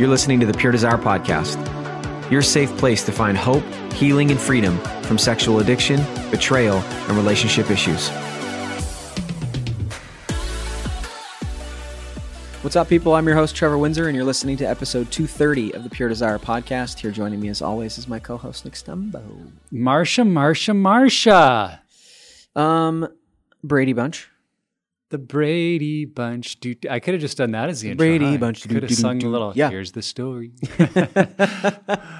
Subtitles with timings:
[0.00, 1.60] You're listening to the Pure Desire Podcast,
[2.30, 3.62] your safe place to find hope,
[3.92, 8.08] healing, and freedom from sexual addiction, betrayal, and relationship issues.
[12.62, 13.12] What's up, people?
[13.12, 16.38] I'm your host, Trevor Windsor, and you're listening to episode 230 of the Pure Desire
[16.38, 16.98] Podcast.
[17.00, 19.52] Here joining me, as always, is my co host, Nick Stumbo.
[19.70, 22.58] Marsha, Marsha, Marsha.
[22.58, 23.06] Um,
[23.62, 24.30] Brady Bunch.
[25.10, 26.58] The Brady Bunch.
[26.60, 28.06] Dude, I could have just done that as the intro.
[28.06, 28.36] Brady huh?
[28.38, 28.66] Bunch.
[28.68, 29.52] Could have sung a little.
[29.54, 29.68] Yeah.
[29.70, 30.52] Here's the story.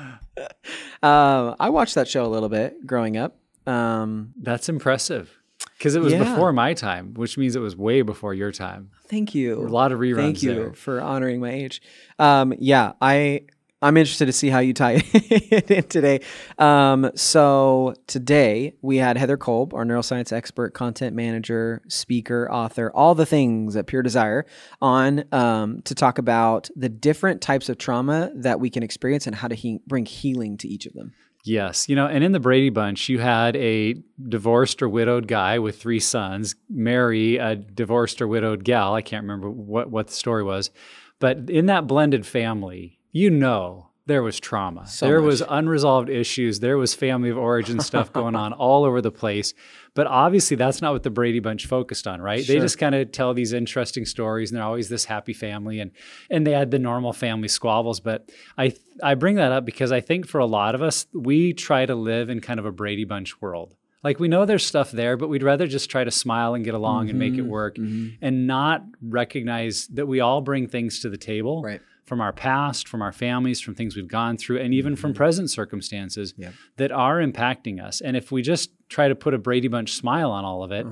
[1.02, 3.36] Um, I watched that show a little bit growing up.
[3.66, 5.30] Um, That's impressive
[5.78, 6.24] because it was Yeah.
[6.24, 8.90] before my time, which means it was way before your time.
[9.08, 9.58] thank you.
[9.58, 10.72] A lot of reruns Thank you there.
[10.74, 11.80] for honoring my age.
[12.18, 13.42] Um, yeah, I
[13.82, 16.20] I'm interested to see how you tie it in today.
[16.58, 23.14] Um, so today we had Heather Kolb, our neuroscience expert, content manager, speaker, author, all
[23.14, 24.44] the things at Pure Desire,
[24.82, 29.36] on um, to talk about the different types of trauma that we can experience and
[29.36, 31.14] how to he- bring healing to each of them.
[31.42, 31.88] Yes.
[31.88, 33.94] You know, and in the Brady Bunch, you had a
[34.28, 38.92] divorced or widowed guy with three sons marry a divorced or widowed gal.
[38.92, 40.70] I can't remember what, what the story was.
[41.18, 44.88] But in that blended family, you know there was trauma.
[44.88, 45.26] So there much.
[45.26, 46.58] was unresolved issues.
[46.58, 49.54] There was family of origin stuff going on all over the place.
[49.94, 52.44] But obviously, that's not what the Brady Bunch focused on, right?
[52.44, 52.56] Sure.
[52.56, 55.92] They just kind of tell these interesting stories, and they're always this happy family, and
[56.28, 58.00] and they had the normal family squabbles.
[58.00, 61.52] But I I bring that up because I think for a lot of us, we
[61.52, 63.76] try to live in kind of a Brady Bunch world.
[64.02, 66.74] Like we know there's stuff there, but we'd rather just try to smile and get
[66.74, 67.50] along and make it mm-hmm.
[67.50, 68.14] work, mm-hmm.
[68.22, 71.80] and not recognize that we all bring things to the table Right.
[72.10, 75.48] From our past, from our families, from things we've gone through, and even from present
[75.48, 76.54] circumstances Yep.
[76.76, 78.00] that are impacting us.
[78.00, 80.84] And if we just try to put a Brady Bunch smile on all of it,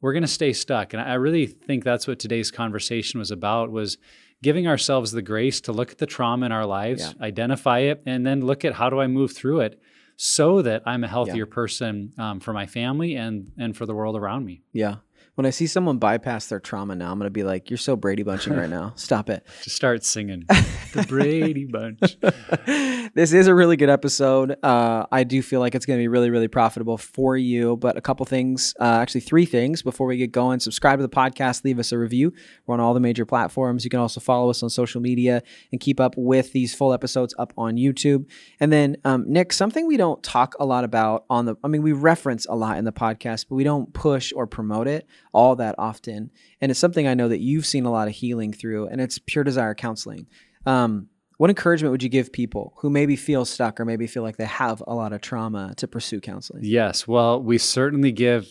[0.00, 0.92] we're going to stay stuck.
[0.92, 3.98] And I really think that's what today's conversation was about was
[4.40, 8.24] giving ourselves the grace to look at the trauma in our lives, identify it, and
[8.24, 9.80] then look at how do I move through it
[10.16, 14.14] so that I'm a healthier person um, for my family and and for the world
[14.14, 14.62] around me.
[14.72, 14.96] Yeah.
[15.34, 18.22] When I see someone bypass their trauma now, I'm gonna be like, "You're so Brady
[18.22, 18.92] bunching right now.
[18.96, 20.44] Stop it." Just start singing
[20.92, 22.16] the Brady Bunch.
[23.14, 24.56] this is a really good episode.
[24.62, 27.76] Uh, I do feel like it's going to be really, really profitable for you.
[27.76, 30.60] But a couple things, uh, actually, three things before we get going.
[30.60, 32.32] Subscribe to the podcast, leave us a review.
[32.66, 33.84] We're on all the major platforms.
[33.84, 37.34] You can also follow us on social media and keep up with these full episodes
[37.38, 38.26] up on YouTube.
[38.60, 41.82] And then, um, Nick, something we don't talk a lot about on the, I mean,
[41.82, 45.56] we reference a lot in the podcast, but we don't push or promote it all
[45.56, 46.30] that often.
[46.60, 49.18] And it's something I know that you've seen a lot of healing through, and it's
[49.18, 50.26] Pure Desire Counseling.
[50.66, 51.08] Um,
[51.42, 54.44] what encouragement would you give people who maybe feel stuck or maybe feel like they
[54.44, 56.62] have a lot of trauma to pursue counseling?
[56.64, 58.46] Yes, well, we certainly give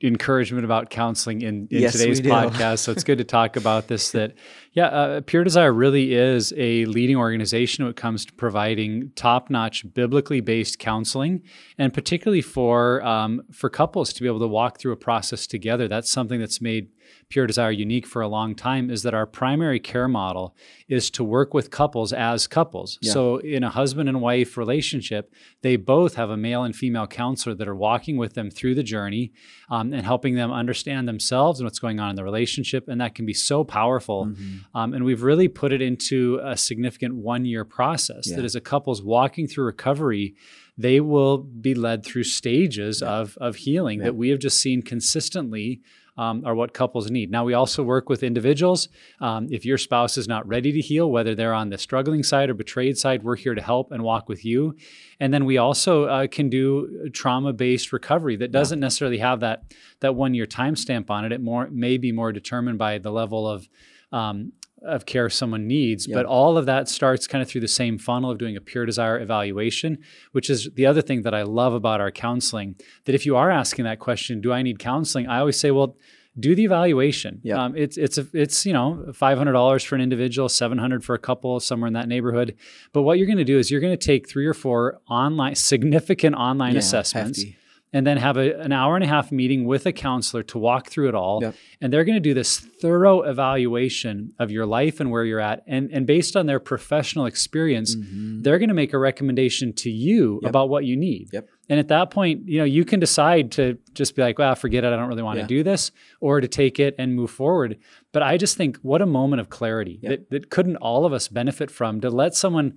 [0.00, 2.78] encouragement about counseling in, in Yes, today's podcast.
[2.80, 4.12] So it's good to talk about this.
[4.20, 4.34] That,
[4.72, 9.92] yeah, uh, Pure Desire really is a leading organization when it comes to providing top-notch,
[9.94, 11.42] biblically based counseling,
[11.78, 15.88] and particularly for um, for couples to be able to walk through a process together.
[15.88, 16.90] That's something that's made
[17.28, 20.56] Pure Desire unique for a long time is that our primary care model
[20.88, 22.98] is to work with couples as couples.
[23.00, 23.12] Yeah.
[23.12, 27.54] So in a husband and wife relationship, they both have a male and female counselor
[27.54, 29.32] that are walking with them through the journey
[29.70, 32.88] um, and helping them understand themselves and what's going on in the relationship.
[32.88, 34.26] And that can be so powerful.
[34.26, 34.76] Mm-hmm.
[34.76, 38.36] Um, and we've really put it into a significant one year process Yeah.
[38.36, 40.34] that as a couple's walking through recovery,
[40.76, 44.06] they will be led through stages of, of healing Yeah.
[44.06, 45.80] that we have just seen consistently
[46.20, 47.30] um, are what couples need.
[47.30, 48.88] Now, we also work with individuals.
[49.20, 52.50] Um, if your spouse is not ready to heal, whether they're on the struggling side
[52.50, 54.76] or betrayed side, we're here to help and walk with you.
[55.18, 59.72] And then we also uh, can do trauma based recovery that doesn't necessarily have that,
[60.00, 61.32] that one year timestamp on it.
[61.32, 63.66] It more may be more determined by the level of
[64.12, 64.52] um,
[64.82, 66.06] of care someone needs.
[66.06, 66.16] Yeah.
[66.16, 68.86] But all of that starts kind of through the same funnel of doing a pure
[68.86, 69.98] desire evaluation,
[70.32, 72.76] which is the other thing that I love about our counseling.
[73.04, 75.26] That if you are asking that question, do I need counseling?
[75.26, 75.96] I always say, well,
[76.38, 77.40] do the evaluation.
[77.42, 77.62] Yeah.
[77.62, 81.04] Um, it's it's a, it's you know five hundred dollars for an individual, seven hundred
[81.04, 82.56] for a couple, somewhere in that neighborhood.
[82.92, 85.56] But what you're going to do is you're going to take three or four online
[85.56, 87.56] significant online Yeah, assessments hefty.
[87.92, 90.88] And then have a, an hour and a half meeting with a counselor to walk
[90.88, 91.40] through it all.
[91.42, 91.54] Yep.
[91.80, 95.62] And they're going to do this thorough evaluation of your life and where you're at.
[95.66, 98.42] And, and based on their professional experience, Mhm.
[98.42, 100.48] they're going to make a recommendation to you Yep.
[100.50, 101.28] about what you need.
[101.32, 101.48] Yep.
[101.68, 104.82] And at that point, you know, you can decide to just be like, well, forget
[104.82, 104.88] it.
[104.88, 105.42] I don't really want Yeah.
[105.44, 107.76] to do this or to take it and move forward.
[108.12, 111.28] But I just think what a moment of clarity that, that couldn't all of us
[111.28, 112.74] benefit from to let someone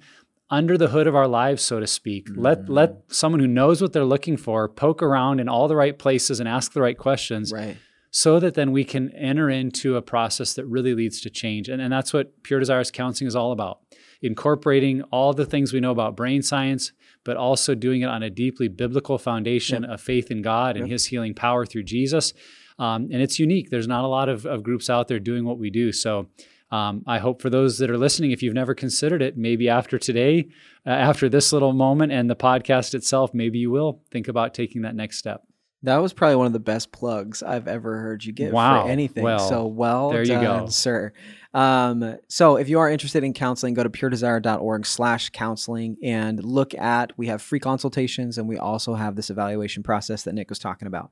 [0.59, 2.23] under the hood of our lives, so to speak.
[2.35, 2.73] Let Mm-hmm.
[2.79, 6.39] let someone who knows what they're looking for poke around in all the right places
[6.39, 7.77] and ask the right questions Right.
[8.11, 11.65] so that then we can enter into a process that really leads to change.
[11.71, 13.79] And, and that's what Pure Desires Counseling is all about.
[14.21, 16.91] Incorporating all the things we know about brain science,
[17.25, 20.91] but also doing it on a deeply biblical foundation of faith in God and Yep.
[20.93, 22.33] His healing power through Jesus.
[22.79, 23.69] Um, and it's unique.
[23.69, 25.91] There's not a lot of, of groups out there doing what we do.
[25.91, 26.27] So
[26.73, 29.99] um, I hope for those that are listening, if you've never considered it, maybe after
[29.99, 30.47] today,
[30.87, 34.81] uh, after this little moment and the podcast itself, maybe you will think about taking
[34.81, 35.43] that next step.
[35.83, 38.83] That was probably one of the best plugs I've ever heard you give Wow.
[38.85, 39.23] for anything.
[39.23, 40.67] Well, so well there you done, go.
[40.67, 41.11] sir.
[41.53, 46.73] Um, so if you are interested in counseling, go to puredesire.org slash counseling and look
[46.73, 50.57] at, we have free consultations and we also have this evaluation process that Nick was
[50.57, 51.11] talking about.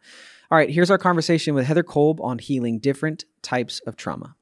[0.50, 4.36] All right, here's our conversation with Heather Kolb on healing different types of trauma.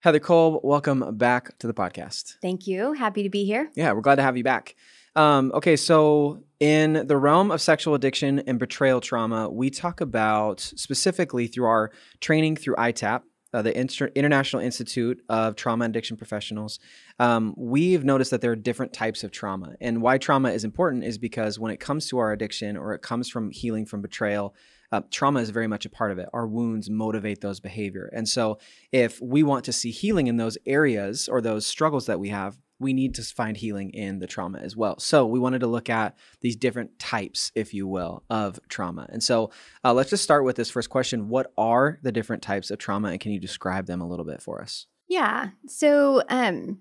[0.00, 2.34] Heather Kolb, welcome back to the podcast.
[2.42, 2.92] Thank you.
[2.92, 3.70] Happy to be here.
[3.74, 4.76] Yeah, we're glad to have you back.
[5.16, 10.60] Um, okay, so in the realm of sexual addiction and betrayal trauma, we talk about
[10.60, 11.90] specifically through our
[12.20, 13.22] training through ITAP,
[13.54, 16.78] uh, the Inter- International Institute of Trauma and Addiction Professionals.
[17.18, 19.76] Um, we've noticed that there are different types of trauma.
[19.80, 23.00] And why trauma is important is because when it comes to our addiction or it
[23.00, 24.54] comes from healing from betrayal,
[24.92, 26.28] uh, trauma is very much a part of it.
[26.32, 28.10] Our wounds motivate those behavior.
[28.14, 28.58] And so
[28.92, 32.56] if we want to see healing in those areas or those struggles that we have,
[32.78, 34.98] we need to find healing in the trauma as well.
[34.98, 39.06] So we wanted to look at these different types, if you will, of trauma.
[39.08, 39.50] And so
[39.84, 43.08] uh, let's just start with this first question: What are the different types of trauma,
[43.08, 44.86] and can you describe them a little bit for us?
[45.08, 45.50] Yeah.
[45.66, 46.80] So, um,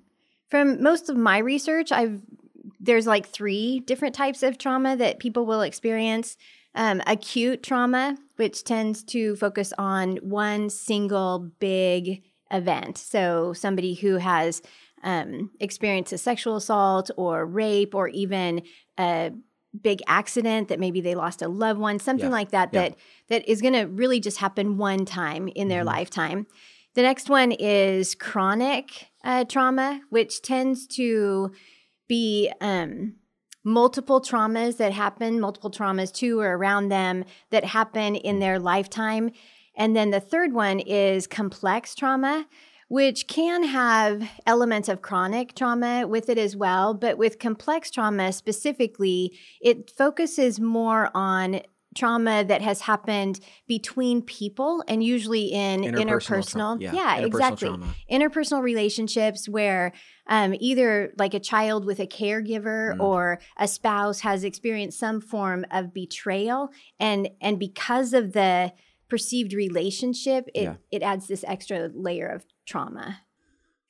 [0.49, 2.21] from most of my research, I've
[2.79, 6.37] there's like three different types of trauma that people will experience.
[6.75, 12.97] Um, acute trauma, which tends to focus on one single big event.
[12.97, 14.61] So, somebody who has
[15.03, 18.61] um, experienced a sexual assault or rape or even
[18.99, 19.31] a
[19.81, 22.31] big accident that maybe they lost a loved one, something Yeah.
[22.33, 22.81] like that, Yeah.
[22.89, 22.95] that
[23.29, 25.87] that is going to really just happen one time in their Mhm.
[25.87, 26.47] lifetime.
[26.93, 31.51] The next one is chronic uh, trauma, which tends to
[32.07, 33.15] be um,
[33.65, 39.31] multiple traumas that happen, multiple traumas to or around them that happen in their lifetime.
[39.75, 42.45] And then the third one is complex trauma,
[42.87, 46.93] which can have elements of chronic trauma with it as well.
[46.93, 51.61] But with complex trauma specifically, it focuses more on
[51.95, 57.67] trauma that has happened between people and usually in interpersonal, tra- yeah, yeah, interpersonal exactly
[57.69, 57.95] trauma.
[58.11, 59.93] interpersonal relationships where
[60.27, 62.99] um, either like a child with a caregiver Mm.
[62.99, 68.73] or a spouse has experienced some form of betrayal and and because of the
[69.07, 70.75] perceived relationship it Yeah.
[70.91, 73.21] it adds this extra layer of trauma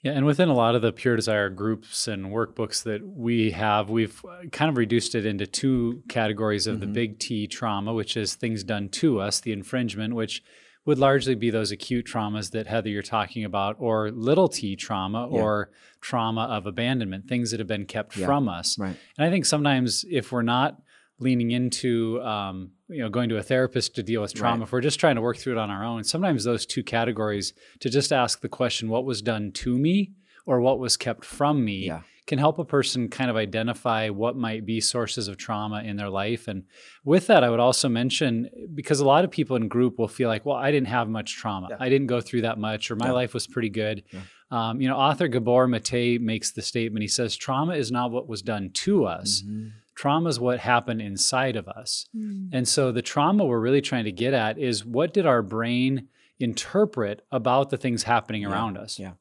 [0.06, 3.90] Yeah, and within a lot of the Pure Desire groups and workbooks that we have,
[3.90, 6.94] we've uh, kind of reduced it into two categories of the Mhm.
[6.94, 10.44] big T trauma, which is things done to us, the infringement, which
[10.86, 15.28] would largely be those acute traumas that Heather you're talking about, or little t trauma
[15.32, 15.42] Yeah.
[15.42, 15.72] or
[16.02, 18.28] trauma of abandonment, things that have been kept Yeah.
[18.28, 18.78] from us.
[18.78, 18.96] Right.
[19.18, 20.80] And I think sometimes if we're not
[21.20, 24.64] leaning into um, you know going to a therapist to deal with trauma Right.
[24.68, 27.54] if we're just trying to work through it on our own sometimes those two categories
[27.80, 30.12] to just ask the question what was done to me
[30.46, 32.02] or what was kept from me Yeah.
[32.28, 36.10] can help a person kind of identify what might be sources of trauma in their
[36.10, 36.64] life and
[37.06, 40.28] with that i would also mention because a lot of people in group will feel
[40.30, 41.78] like well i didn't have much trauma Yeah.
[41.80, 43.14] i didn't go through that much or my Yeah.
[43.14, 44.04] life was pretty good
[44.52, 48.28] um, you know author gabor mate makes the statement he says trauma is not what
[48.28, 49.72] was done to us Mhm.
[49.96, 52.06] Trauma is what happened inside of us.
[52.16, 52.50] Mm.
[52.52, 56.08] And so the trauma we're really trying to get at is what did our brain
[56.40, 59.00] interpret about the things happening Yeah, around us?
[59.00, 59.14] yeah.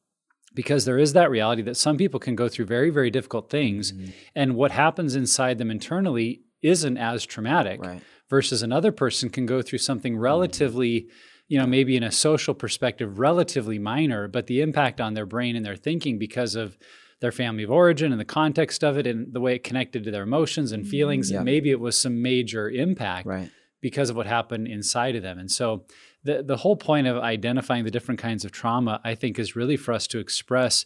[0.53, 3.91] Because there is that reality that some people can go through very, very difficult things,
[3.91, 4.11] Mhm.
[4.35, 8.01] and what happens inside them internally isn't as traumatic Right.
[8.29, 11.07] versus another person can go through something relatively
[11.47, 15.55] you know maybe in a social perspective relatively minor but the impact on their brain
[15.55, 16.75] and their thinking because of
[17.21, 20.11] their family of origin and the context of it and the way it connected to
[20.11, 21.37] their emotions and feelings Yeah.
[21.37, 23.49] and maybe it was some major impact Right.
[23.81, 25.85] because of what happened inside of them and so
[26.23, 29.77] the the whole point of identifying the different kinds of trauma i think is really
[29.77, 30.85] for us to express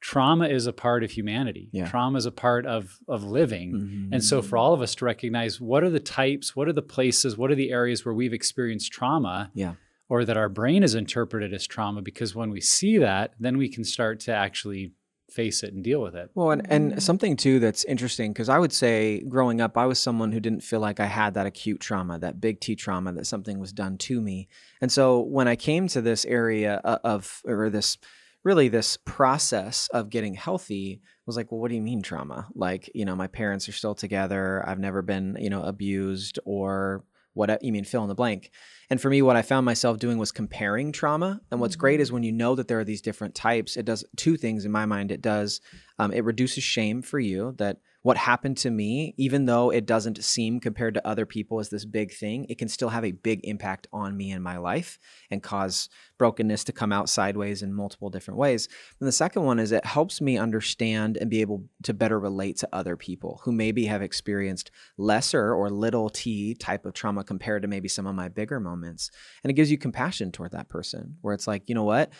[0.00, 1.88] trauma is a part of humanity Yeah.
[1.88, 4.08] trauma is a part of of living Mhm.
[4.12, 6.82] and so, for all of us to recognize what are the types, what are the
[6.82, 9.74] places, what are the areas where we've experienced trauma, Yeah.
[10.10, 13.68] or that our brain has interpreted as trauma, because when we see that, then we
[13.68, 14.92] can start to actually
[15.34, 16.30] face it and deal with it.
[16.34, 19.98] Well, and, and something too that's interesting because I would say growing up, I was
[19.98, 23.26] someone who didn't feel like I had that acute trauma, that big T trauma, that
[23.26, 24.48] something was done to me.
[24.80, 27.98] And so when I came to this area of, or this,
[28.44, 32.46] really this process of getting healthy was like, well, what do you mean trauma?
[32.54, 34.62] Like, you know, my parents are still together.
[34.68, 38.50] I've never been, you know, abused or what you mean, fill in the blank.
[38.90, 41.40] And for me, what I found myself doing was comparing trauma.
[41.50, 44.04] And what's great is when you know that there are these different types, it does
[44.16, 45.10] two things in my mind.
[45.10, 45.60] It does,
[45.98, 50.22] um, it reduces shame for you that what happened to me, even though it doesn't
[50.22, 53.40] seem compared to other people as this big thing, it can still have a big
[53.44, 54.98] impact on me and my life
[55.30, 58.68] and cause brokenness to come out sideways in multiple different ways.
[59.00, 62.58] And the second one is it helps me understand and be able to better relate
[62.58, 67.62] to other people who maybe have experienced lesser or little t type of trauma compared
[67.62, 69.10] to maybe some of my bigger moments.
[69.42, 72.12] And it gives you compassion toward that person where it's like, you know what?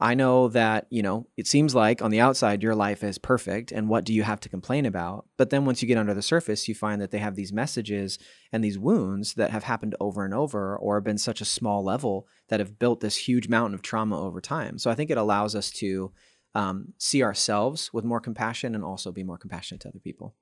[0.00, 3.70] I know that, you know, it seems like on the outside your life is perfect
[3.70, 5.26] and what do you have to complain about?
[5.36, 8.18] But then once you get under the surface, you find that they have these messages
[8.52, 12.26] and these wounds that have happened over and over or been such a small level
[12.48, 14.78] that have built this huge mountain of trauma over time.
[14.78, 16.12] So I think it allows us to
[16.56, 20.34] um, see ourselves with more compassion and also be more compassionate to other people.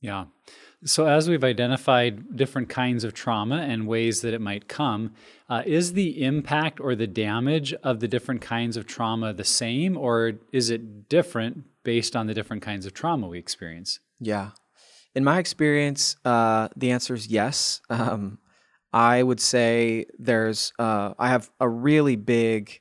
[0.00, 0.26] Yeah.
[0.84, 5.14] So, as we've identified different kinds of trauma and ways that it might come,
[5.48, 9.96] uh, is the impact or the damage of the different kinds of trauma the same,
[9.96, 14.00] or is it different based on the different kinds of trauma we experience?
[14.20, 14.50] Yeah.
[15.14, 17.80] In my experience, uh, the answer is yes.
[17.88, 18.38] Um,
[18.92, 22.80] I would say there's, uh, I have a really big,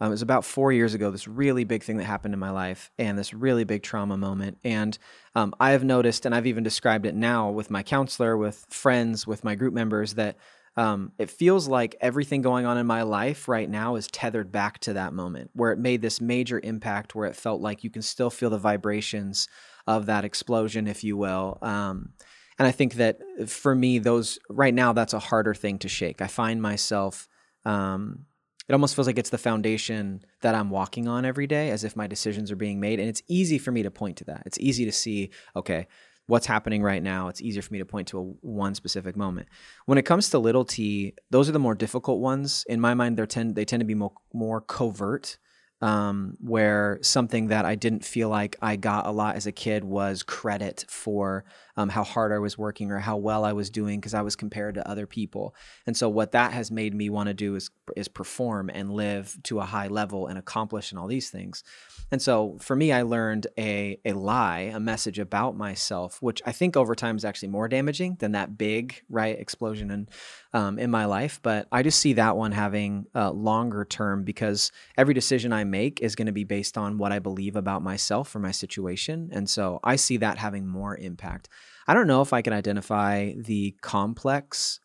[0.00, 2.50] um, it was about four years ago, this really big thing that happened in my
[2.50, 4.58] life and this really big trauma moment.
[4.64, 4.98] And
[5.34, 9.26] um, I have noticed, and I've even described it now with my counselor, with friends,
[9.26, 10.36] with my group members, that
[10.76, 14.80] um, it feels like everything going on in my life right now is tethered back
[14.80, 18.02] to that moment where it made this major impact, where it felt like you can
[18.02, 19.48] still feel the vibrations
[19.86, 21.58] of that explosion, if you will.
[21.62, 22.14] Um,
[22.58, 26.20] and I think that for me, those right now, that's a harder thing to shake.
[26.20, 27.28] I find myself,
[27.64, 28.26] um,
[28.68, 31.96] it almost feels like it's the foundation that I'm walking on every day, as if
[31.96, 32.98] my decisions are being made.
[32.98, 34.42] And it's easy for me to point to that.
[34.46, 35.86] It's easy to see, okay,
[36.26, 37.28] what's happening right now.
[37.28, 39.48] It's easier for me to point to a, one specific moment.
[39.86, 42.64] When it comes to little t, those are the more difficult ones.
[42.68, 45.38] In my mind, they tend they tend to be more, more covert
[45.84, 49.84] um, where something that I didn't feel like I got a lot as a kid
[49.84, 51.44] was credit for
[51.76, 54.34] um, how hard I was working or how well I was doing because I was
[54.34, 55.54] compared to other people.
[55.86, 59.36] And so what that has made me want to do is is perform and live
[59.42, 61.62] to a high level and accomplish and all these things.
[62.10, 66.52] And so for me, I learned a a lie, a message about myself, which I
[66.52, 70.08] think over time is actually more damaging than that big right explosion in
[70.54, 71.40] um, in my life.
[71.42, 75.73] But I just see that one having uh, longer term because every decision I make
[75.74, 79.48] is going to be based on what I believe about myself or my situation, and
[79.48, 81.48] so I see that having more impact.
[81.86, 84.80] I don't know if I can identify the complex.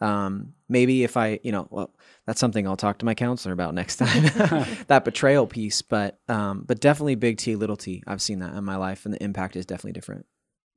[0.00, 1.94] Um, maybe if I, you know, well,
[2.26, 4.22] that's something I'll talk to my counselor about next time.
[4.88, 8.02] that betrayal piece, but um, but definitely big T, little T.
[8.06, 10.26] I've seen that in my life, and the impact is definitely different.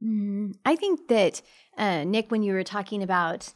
[0.04, 1.42] Mm, I think that
[1.78, 3.54] uh, Nick, when you were talking about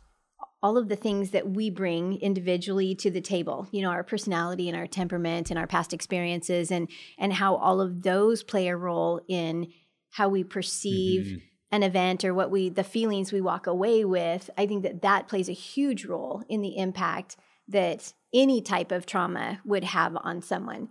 [0.63, 4.67] all of the things that we bring individually to the table, you know, our personality
[4.67, 8.75] and our temperament and our past experiences, and and how all of those play a
[8.75, 9.67] role in
[10.11, 11.41] how we perceive Mhm.
[11.71, 15.27] an event or what we the feelings we walk away with i think that that
[15.27, 17.35] plays a huge role in the impact
[17.67, 20.87] that any type of trauma would have on someone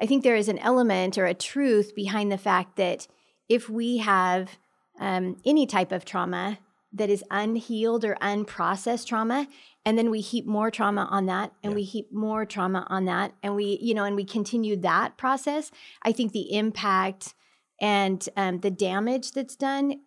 [0.00, 3.08] i think there is an element or a truth behind the fact that
[3.48, 4.58] if we have
[5.00, 6.58] um, any type of trauma
[6.92, 9.46] that is unhealed or unprocessed trauma
[9.84, 11.76] and then we heap more trauma on that and yeah.
[11.76, 15.70] we heap more trauma on that and we you know and we continue that process
[16.02, 17.34] i think the impact
[17.80, 20.00] and um, the damage that's done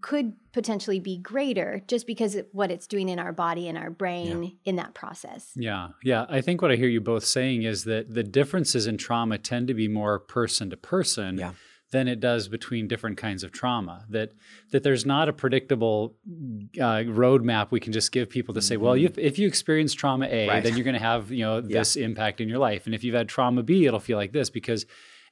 [0.00, 3.90] could potentially be greater just because of what it's doing in our body and our
[3.90, 4.50] brain yeah.
[4.64, 5.50] in that process.
[5.54, 6.24] Yeah, yeah.
[6.30, 9.68] I think what I hear you both saying is that the differences in trauma tend
[9.68, 11.36] to be more person to person.
[11.36, 11.52] Yeah
[11.90, 14.04] than it does between different kinds of trauma.
[14.08, 14.32] That
[14.70, 16.14] that there's not a predictable
[16.78, 18.84] uh, roadmap we can just give people to say, mm-hmm.
[18.84, 20.62] well, if, if you experience trauma A, right.
[20.62, 22.04] then you're going to have you know this yeah.
[22.04, 24.86] impact in your life, and if you've had trauma B, it'll feel like this because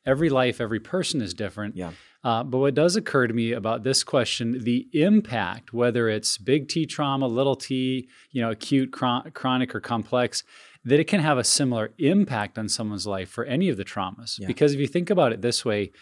[0.04, 1.76] every life, every person is different.
[1.76, 1.92] Yeah.
[2.24, 6.68] Uh, but what does occur to me about this question, the impact, whether it's big
[6.68, 10.42] T trauma, little t, you know, acute, chron- chronic, or complex,
[10.84, 14.38] that it can have a similar impact on someone's life for any of the traumas.
[14.38, 14.46] Yeah.
[14.48, 15.92] Because if you think about it this way,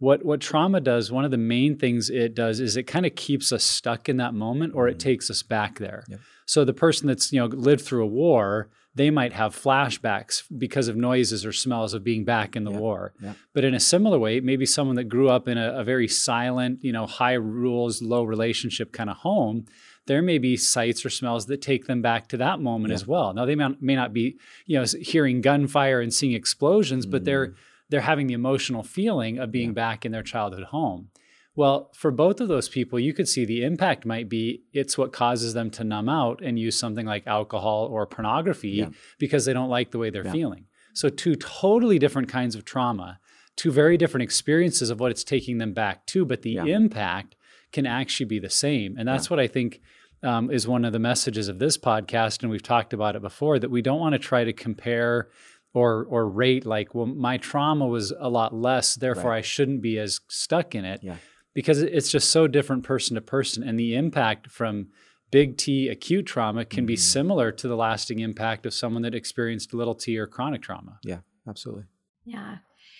[0.00, 3.14] what what trauma does, one of the main things it does is it kind of
[3.14, 4.96] keeps us stuck in that moment, or mm-hmm.
[4.96, 6.04] it takes us back there.
[6.46, 10.88] So the person that's you know lived through a war, they might have flashbacks because
[10.88, 13.12] of noises or smells of being back in the war.
[13.52, 16.82] But in a similar way, maybe someone that grew up in a, a very silent,
[16.82, 19.66] you know, high rules, low relationship kind of home,
[20.06, 23.34] there may be sights or smells that take them back to that moment as well.
[23.34, 27.10] Now they may, may not be, you know, hearing gunfire and seeing explosions, mm.
[27.10, 27.54] but they're mm.
[27.90, 29.74] They're having the emotional feeling of being yeah.
[29.74, 31.08] back in their childhood home.
[31.56, 35.12] Well, for both of those people, you could see the impact might be it's what
[35.12, 38.88] causes them to numb out and use something like alcohol or pornography yeah.
[39.18, 40.32] because they don't like the way they're yeah.
[40.32, 40.66] feeling.
[40.94, 43.18] So, two totally different kinds of trauma,
[43.56, 47.36] two very different experiences of what it's taking them back to, but the impact
[47.72, 48.96] can actually be the same.
[48.96, 49.80] And that's what I think
[50.22, 52.42] um, is one of the messages of this podcast.
[52.42, 55.28] And we've talked about it before that we don't want to try to compare
[55.72, 59.38] or or rate like well my trauma was a lot less therefore right.
[59.38, 61.16] i shouldn't be as stuck in it yeah
[61.54, 63.62] because it's just so different person to person.
[63.62, 64.88] And the impact from
[65.30, 66.86] big T acute trauma can mm-hmm.
[66.86, 70.98] be similar to the lasting impact of someone that experienced little T or chronic trauma.
[71.02, 71.84] Yeah, absolutely.
[72.24, 72.58] Yeah.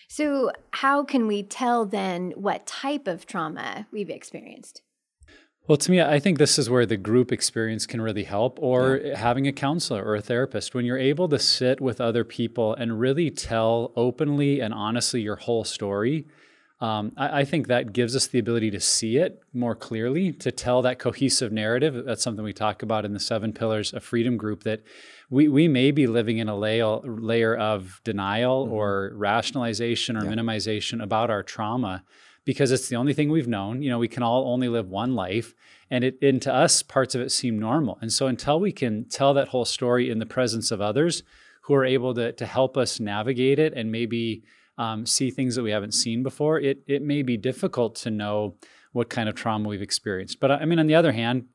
[0.09, 4.83] So, how can we tell then what type of trauma we've experienced?
[5.71, 8.97] Well, to me, I think this is where the group experience can really help, or
[8.97, 9.17] yeah.
[9.17, 10.75] having a counselor or a therapist.
[10.75, 15.37] When you're able to sit with other people and really tell openly and honestly your
[15.37, 16.27] whole story,
[16.81, 20.51] um, I, I, think that gives us the ability to see it more clearly, to
[20.51, 22.05] tell that cohesive narrative.
[22.05, 24.65] That's something we talk about in the Seven Pillars of Freedom group.
[24.65, 24.83] That
[25.31, 28.75] we we may be living in a layer layer of denial mm-hmm.
[28.75, 30.33] or rationalization or yeah.
[30.33, 32.03] minimization about our trauma
[32.45, 33.83] because it's the only thing we've known.
[33.83, 35.55] You know, we can all only live one life,
[35.91, 37.99] and it and to us, parts of it seem normal.
[38.01, 41.23] And so, until we can tell that whole story in the presence of others
[41.63, 44.43] who are able to to help us navigate it and maybe
[44.79, 48.57] um, see things that we haven't seen before, it it may be difficult to know
[48.93, 50.41] what kind of trauma we've experienced.
[50.41, 51.47] But I mean, on the other hand,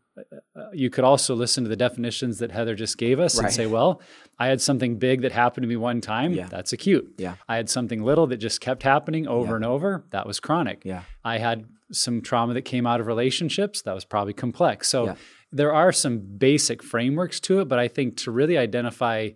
[0.73, 3.45] you could also listen to the definitions that Heather just gave us right.
[3.45, 4.01] and say, well,
[4.39, 6.33] I had something big that happened to me one time.
[6.33, 6.47] Yeah.
[6.47, 7.13] That's acute.
[7.17, 7.35] Yeah.
[7.47, 9.55] I had something little that just kept happening over yeah.
[9.55, 10.05] and over.
[10.11, 10.83] That was chronic.
[10.85, 11.03] Yeah.
[11.23, 13.81] I had some trauma that came out of relationships.
[13.81, 14.89] That was probably complex.
[14.89, 15.15] So yeah.
[15.51, 19.29] there are some basic frameworks to it, but I think to really identify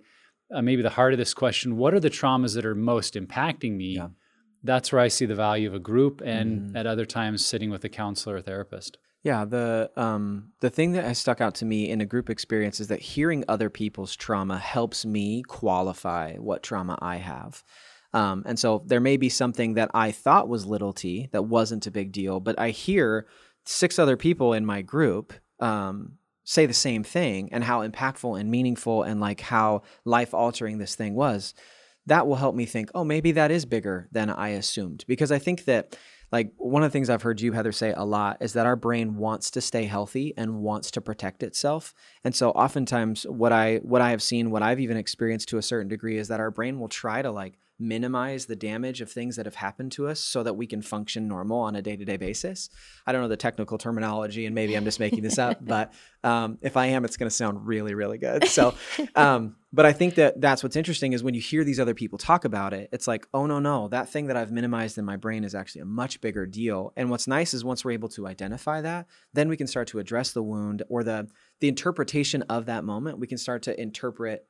[0.53, 3.77] uh, maybe the heart of this question what are the traumas that are most impacting
[3.77, 4.07] me yeah.
[4.63, 6.75] that's where i see the value of a group and mm.
[6.75, 11.03] at other times sitting with a counselor or therapist yeah the um, the thing that
[11.03, 14.57] has stuck out to me in a group experience is that hearing other people's trauma
[14.57, 17.63] helps me qualify what trauma i have
[18.13, 21.87] um, and so there may be something that i thought was little t that wasn't
[21.87, 23.27] a big deal but i hear
[23.65, 26.17] six other people in my group um,
[26.49, 30.95] say the same thing and how impactful and meaningful and like how life altering this
[30.95, 31.53] thing was,
[32.07, 35.05] that will help me think, oh, maybe that is bigger than I assumed.
[35.07, 35.95] Because I think that
[36.31, 38.75] like one of the things I've heard you, Heather, say a lot is that our
[38.75, 41.93] brain wants to stay healthy and wants to protect itself.
[42.23, 45.63] And so oftentimes what I what I have seen, what I've even experienced to a
[45.63, 49.37] certain degree is that our brain will try to like minimize the damage of things
[49.37, 52.69] that have happened to us so that we can function normal on a day-to-day basis.
[53.07, 56.57] I don't know the technical terminology and maybe i'm just making this up but um,
[56.61, 58.47] if i am it's going to sound really really good.
[58.47, 58.75] So
[59.15, 62.17] um, but i think that that's what's interesting is when you hear these other people
[62.17, 65.15] talk about it it's like oh no no that thing that i've minimized in my
[65.15, 66.91] brain is actually a much bigger deal.
[66.97, 69.99] And what's nice is once we're able to identify that then we can start to
[69.99, 71.27] address the wound or the
[71.59, 74.45] the interpretation of that moment we can start to interpret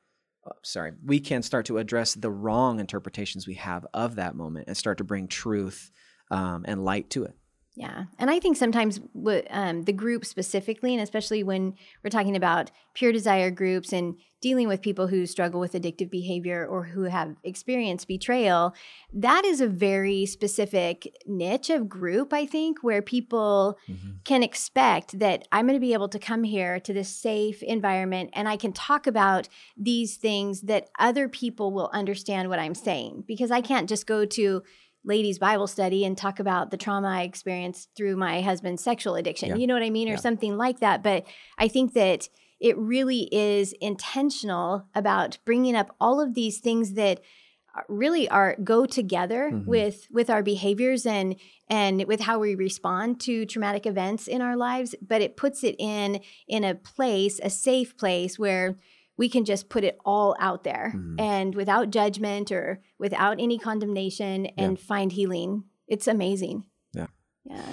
[0.62, 4.76] sorry, we can start to address the wrong interpretations we have of that moment and
[4.76, 5.90] start to bring truth
[6.30, 7.34] um, and light to it.
[7.76, 8.04] Yeah.
[8.18, 12.70] And I think sometimes w- um, the group specifically, and especially when we're talking about
[12.94, 17.36] pure desire groups and dealing with people who struggle with addictive behavior or who have
[17.44, 18.74] experienced betrayal,
[19.12, 24.10] that is a very specific niche of group, I think, where people mm-hmm.
[24.24, 28.30] can expect that I'm going to be able to come here to this safe environment
[28.32, 33.24] and I can talk about these things that other people will understand what I'm saying
[33.28, 34.62] because I can't just go to
[35.04, 39.50] ladies Bible study and talk about the trauma I experienced through my husband's sexual addiction.
[39.50, 39.56] Yeah.
[39.56, 40.08] You know what I mean?
[40.08, 40.18] Or yeah.
[40.18, 41.02] something like that.
[41.02, 41.24] But
[41.58, 42.28] I think that
[42.60, 47.20] it really is intentional about bringing up all of these things that
[47.88, 49.68] really are go together mm-hmm.
[49.68, 51.36] with with our behaviors and
[51.68, 55.76] and with how we respond to traumatic events in our lives but it puts it
[55.78, 58.76] in in a place a safe place where
[59.20, 61.20] we can just put it all out there mm-hmm.
[61.20, 64.84] and without judgment or without any condemnation and yeah.
[64.86, 65.64] find healing.
[65.86, 66.64] It's amazing.
[66.94, 67.08] Yeah.
[67.44, 67.70] Yeah.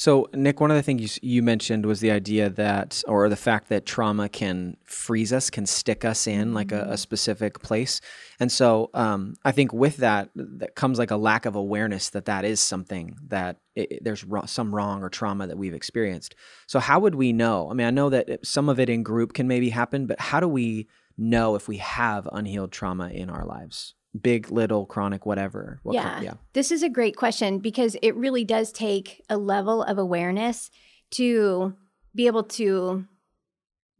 [0.00, 3.68] So, Nick, one of the things you, mentioned was the idea that, or the fact
[3.68, 6.94] that trauma can freeze us, can stick us in like a, a mm-hmm.
[6.94, 8.00] specific place.
[8.40, 12.24] And so, um, I think with that, that comes like a lack of awareness that
[12.24, 16.34] that is something that it, there's some wrong or trauma that we've experienced.
[16.66, 17.70] So, how would we know?
[17.70, 20.40] I mean, I know that some of it in group can maybe happen, but how
[20.40, 23.94] do we know if we have unhealed trauma in our lives?
[24.20, 25.80] Big, little, chronic, whatever.
[25.82, 26.02] What yeah.
[26.02, 26.34] Kind, yeah.
[26.52, 30.70] This is a great question because it really does take a level of awareness
[31.12, 31.74] to
[32.14, 33.06] be able to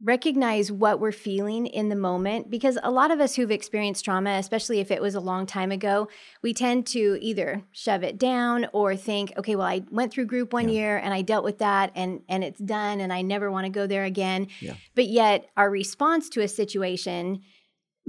[0.03, 4.31] recognize what we're feeling in the moment because a lot of us who've experienced trauma
[4.31, 6.07] especially if it was a long time ago
[6.41, 10.53] we tend to either shove it down or think okay well i went through group
[10.53, 10.75] one yeah.
[10.75, 13.69] year and i dealt with that and and it's done and i never want to
[13.71, 14.73] go there again yeah.
[14.95, 17.39] but yet our response to a situation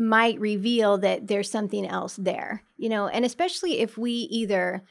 [0.03, 4.83] might reveal that there's something else there you know and especially if we either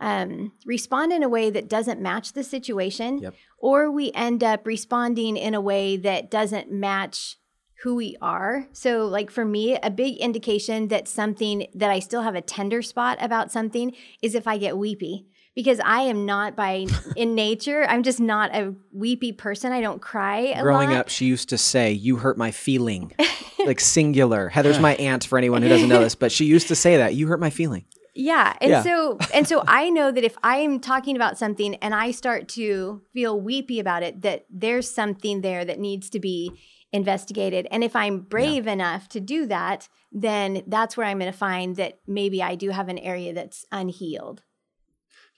[0.00, 3.34] um, respond in a way that doesn't match the situation, yep.
[3.58, 7.36] or we end up responding in a way that doesn't match
[7.82, 8.66] who we are.
[8.72, 12.82] So, like for me, a big indication that something that I still have a tender
[12.82, 15.26] spot about something is if I get weepy.
[15.54, 16.86] Because I am not by
[17.16, 19.72] in nature, I'm just not a weepy person.
[19.72, 20.60] I don't cry.
[20.60, 20.98] Growing lot.
[20.98, 23.12] up, she used to say, "You hurt my feeling,"
[23.66, 24.48] like singular.
[24.48, 27.14] Heather's my aunt for anyone who doesn't know this, but she used to say that.
[27.14, 27.84] You hurt my feeling.
[28.14, 28.54] Yeah.
[28.60, 28.82] And yeah.
[28.82, 32.48] so and so I know that if I am talking about something and I start
[32.50, 36.52] to feel weepy about it, that there's something there that needs to be
[36.92, 37.68] investigated.
[37.70, 38.72] And if I'm brave yeah.
[38.72, 42.70] enough to do that, then that's where I'm going to find that maybe I do
[42.70, 44.42] have an area that's unhealed.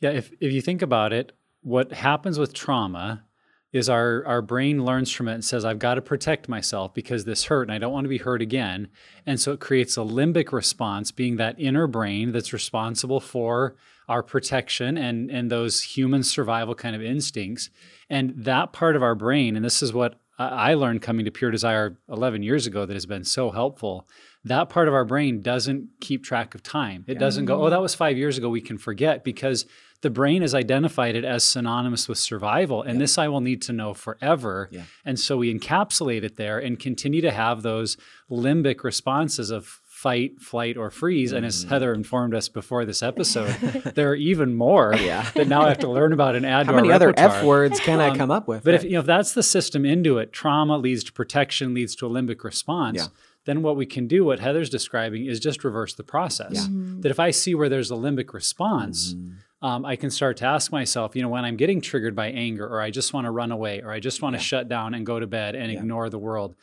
[0.03, 3.25] Yeah, if if you think about it, what happens with trauma
[3.73, 7.25] is our our brain learns from it and says I've got to protect myself because
[7.25, 8.89] this hurt and I don't want to be hurt again.
[9.25, 13.77] And so it creates a limbic response being that inner brain that's responsible for
[14.09, 17.71] our protection and and those human survival kind of instincts.
[18.11, 21.51] And that part of our brain and this is what I learned coming to Pure
[21.53, 24.09] Desire 11 years ago that has been so helpful.
[24.45, 27.05] That part of our brain doesn't keep track of time.
[27.07, 28.49] It doesn't go, oh, that was five years ago.
[28.49, 29.67] We can forget because
[30.03, 32.83] the brain has identified it as synonymous with survival.
[32.83, 33.05] And yeah.
[33.05, 34.69] this I will need to know forever.
[34.71, 34.83] Yeah.
[35.05, 37.97] And so we encapsulate it there and continue to have those
[38.31, 41.31] limbic responses of fight, flight, or freeze.
[41.31, 41.37] Mm-hmm.
[41.37, 41.69] And as mm-hmm.
[41.69, 43.55] Heather informed us before this episode,
[43.95, 45.31] there are even more yeah.
[45.37, 47.79] that now I have to learn about and add How to many other F words
[47.79, 48.65] can um, I come up with?
[48.65, 51.95] But if you know if that's the system into it, trauma leads to protection, leads
[51.97, 52.99] to a limbic response.
[52.99, 53.07] Yeah
[53.45, 56.53] then what we can do, what Heather's describing, is just reverse the process.
[56.53, 56.61] Yeah.
[56.61, 57.01] Mm-hmm.
[57.01, 60.45] That if I see where there's a limbic response, mm-hmm um, I can start to
[60.45, 63.31] ask myself, you know, when I'm getting triggered by anger, or I just want to
[63.31, 64.45] run away, or I just want to yeah.
[64.45, 65.79] shut down and go to bed and yeah.
[65.79, 66.57] ignore the world.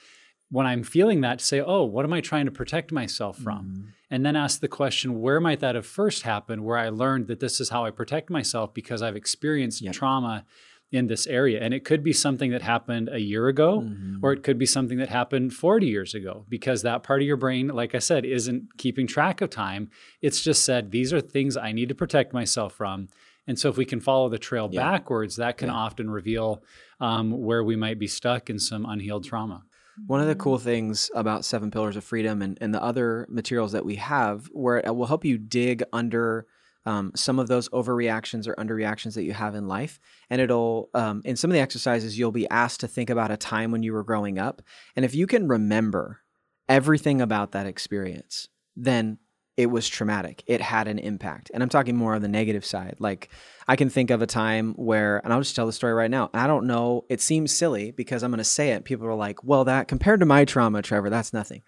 [0.52, 3.66] When I'm feeling that, to say, oh, what am I trying to protect myself from?
[3.66, 3.88] Mm-hmm.
[4.12, 7.40] And then ask the question, where might that have first happened, where I learned that
[7.40, 9.94] this is how I protect myself because I've experienced yep.
[9.94, 10.46] trauma
[10.92, 11.60] in this area.
[11.62, 14.18] And it could be something that happened a year ago, mm-hmm.
[14.24, 17.38] or it could be something that happened 40 years ago, because that part of your
[17.38, 19.90] brain, like I said, isn't keeping track of time.
[20.22, 23.10] It's just said, these are things I need to protect myself from.
[23.46, 24.92] And so, if we can follow the trail yeah.
[24.92, 25.76] backwards, that can yeah.
[25.76, 26.64] often reveal
[27.00, 29.64] um, where we might be stuck in some unhealed trauma.
[30.06, 33.72] One of the cool things about Seven Pillars of Freedom and, and the other materials
[33.72, 36.46] that we have, where it will help you dig under
[36.90, 40.00] um, some of those overreactions or underreactions that you have in life.
[40.32, 43.38] And it'll, um, in some of the exercises, you'll be asked to think about a
[43.38, 44.64] time when you were growing up.
[44.96, 46.22] And if you can remember
[46.68, 49.20] everything about that experience, then
[49.56, 50.44] it was traumatic.
[50.48, 51.52] It had an impact.
[51.54, 52.96] And I'm talking more on the negative side.
[52.98, 53.30] Like,
[53.68, 56.32] I can think of a time where, and I'll just tell the story right now.
[56.34, 58.84] I don't know, it seems silly because I'm going to say it.
[58.84, 61.62] People are like, well, that compared to my trauma, Trevor, that's nothing.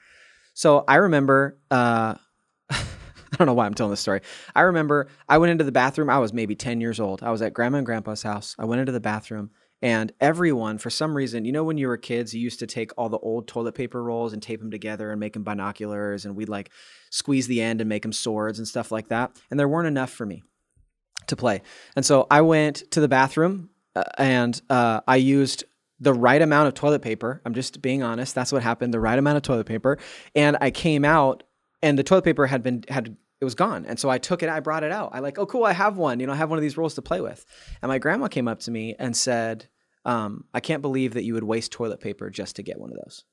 [0.56, 2.16] So I remember, uh,
[3.34, 4.22] I don't know why I'm telling this story.
[4.56, 6.10] I remember I went into the bathroom.
[6.10, 7.24] I was maybe 10 years old.
[7.24, 8.56] I was at grandma and grandpa's house.
[8.60, 11.98] I went into the bathroom and everyone, for some reason, you know, when you were
[11.98, 15.10] kids, you used to take all the old toilet paper rolls and tape them together
[15.10, 16.70] and make them binoculars, and we'd like
[17.10, 19.36] squeeze the end and make them swords and stuff like that.
[19.50, 20.44] And there weren't enough for me
[21.28, 21.64] to play.
[21.96, 25.64] And so I went to the bathroom uh, and uh, I used
[26.00, 27.42] the right amount of toilet paper.
[27.46, 28.36] I'm just being honest.
[28.36, 28.94] That's what happened.
[28.94, 29.98] The right amount of toilet paper.
[30.36, 31.44] And I came out
[31.82, 33.86] and the toilet paper had been, had, it was gone.
[33.86, 35.12] And so I took it, I brought it out.
[35.14, 36.20] I like, oh, cool, I have one.
[36.20, 37.46] You know, I have one of these rolls to play with.
[37.82, 39.68] And my grandma came up to me and said,
[40.06, 42.98] um, I can't believe that you would waste toilet paper just to get one of
[42.98, 43.24] those.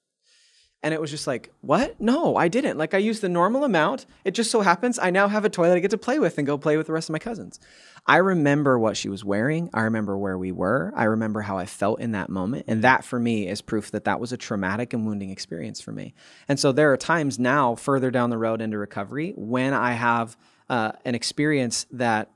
[0.83, 2.01] And it was just like, what?
[2.01, 2.79] No, I didn't.
[2.79, 4.07] Like, I used the normal amount.
[4.25, 6.39] It just so happens I now have a toy that I get to play with
[6.39, 7.59] and go play with the rest of my cousins.
[8.07, 9.71] I remember what she was wearing.
[9.75, 10.93] I remember where we were.
[10.95, 12.67] I remember how I felt in that moment.
[12.69, 15.91] And that for me is proof that that was a traumatic and wounding experience for
[15.91, 16.15] me.
[16.47, 20.37] And so there are times now, further down the road into recovery, when I have
[20.71, 22.31] uh, an experience that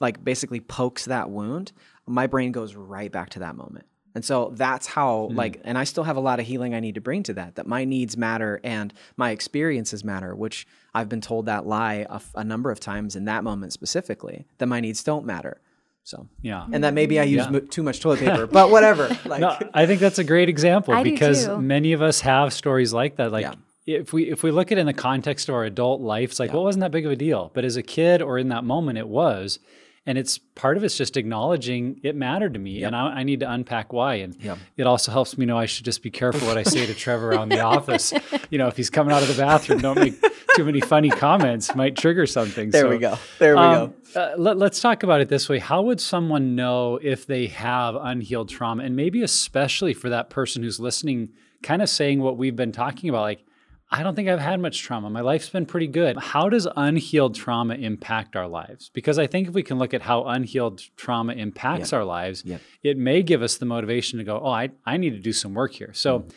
[0.00, 1.72] like basically pokes that wound,
[2.06, 3.84] my brain goes right back to that moment.
[4.14, 5.36] And so that's how, mm.
[5.36, 7.56] like, and I still have a lot of healing I need to bring to that,
[7.56, 12.20] that my needs matter and my experiences matter, which I've been told that lie a,
[12.34, 15.60] a number of times in that moment specifically, that my needs don't matter.
[16.04, 16.66] So, yeah.
[16.72, 17.56] And that maybe I use yeah.
[17.56, 19.16] m- too much toilet paper, but whatever.
[19.24, 22.92] Like, no, I think that's a great example I because many of us have stories
[22.92, 23.30] like that.
[23.30, 23.46] Like,
[23.86, 23.98] yeah.
[23.98, 26.40] if we if we look at it in the context of our adult life, it's
[26.40, 26.56] like, yeah.
[26.56, 27.52] well, wasn't that big of a deal.
[27.54, 29.60] But as a kid or in that moment, it was
[30.04, 32.88] and it's part of it's just acknowledging it mattered to me yep.
[32.88, 34.16] and I, I, need to unpack why.
[34.16, 34.58] And yep.
[34.76, 37.30] it also helps me know i should just be careful what i say to trevor
[37.30, 38.12] around the office.
[38.50, 40.14] You know if he's coming out of the bathroom don't make
[40.56, 42.70] too many funny comments might trigger something.
[42.70, 43.18] There so, we go.
[43.38, 45.58] There we um, go uh, let, let's talk about it this way.
[45.58, 48.84] How would someone know if they have unhealed trauma?
[48.84, 51.30] And maybe especially for that person who's listening
[51.62, 53.44] kind of saying what we've been talking about like
[53.92, 55.10] I don't think I've had much trauma.
[55.10, 56.16] My life's been pretty good.
[56.16, 58.88] How does unhealed trauma impact our lives?
[58.88, 62.42] Because I think if we can look at how unhealed trauma impacts our lives,
[62.82, 65.52] it may give us the motivation to go, oh, I, I need to do some
[65.52, 65.92] work here.
[65.92, 66.28] So, mm.
[66.28, 66.34] h-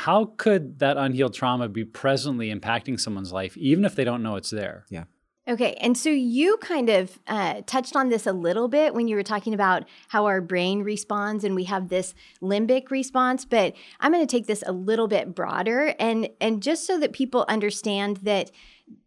[0.00, 4.36] how could that unhealed trauma be presently impacting someone's life, even if they don't know
[4.36, 4.84] it's there?
[4.90, 5.04] Yeah.
[5.48, 9.16] Okay, and so you kind of uh, touched on this a little bit when you
[9.16, 13.46] were talking about how our brain responds, and we have this limbic response.
[13.46, 17.14] But I'm going to take this a little bit broader, and and just so that
[17.14, 18.50] people understand that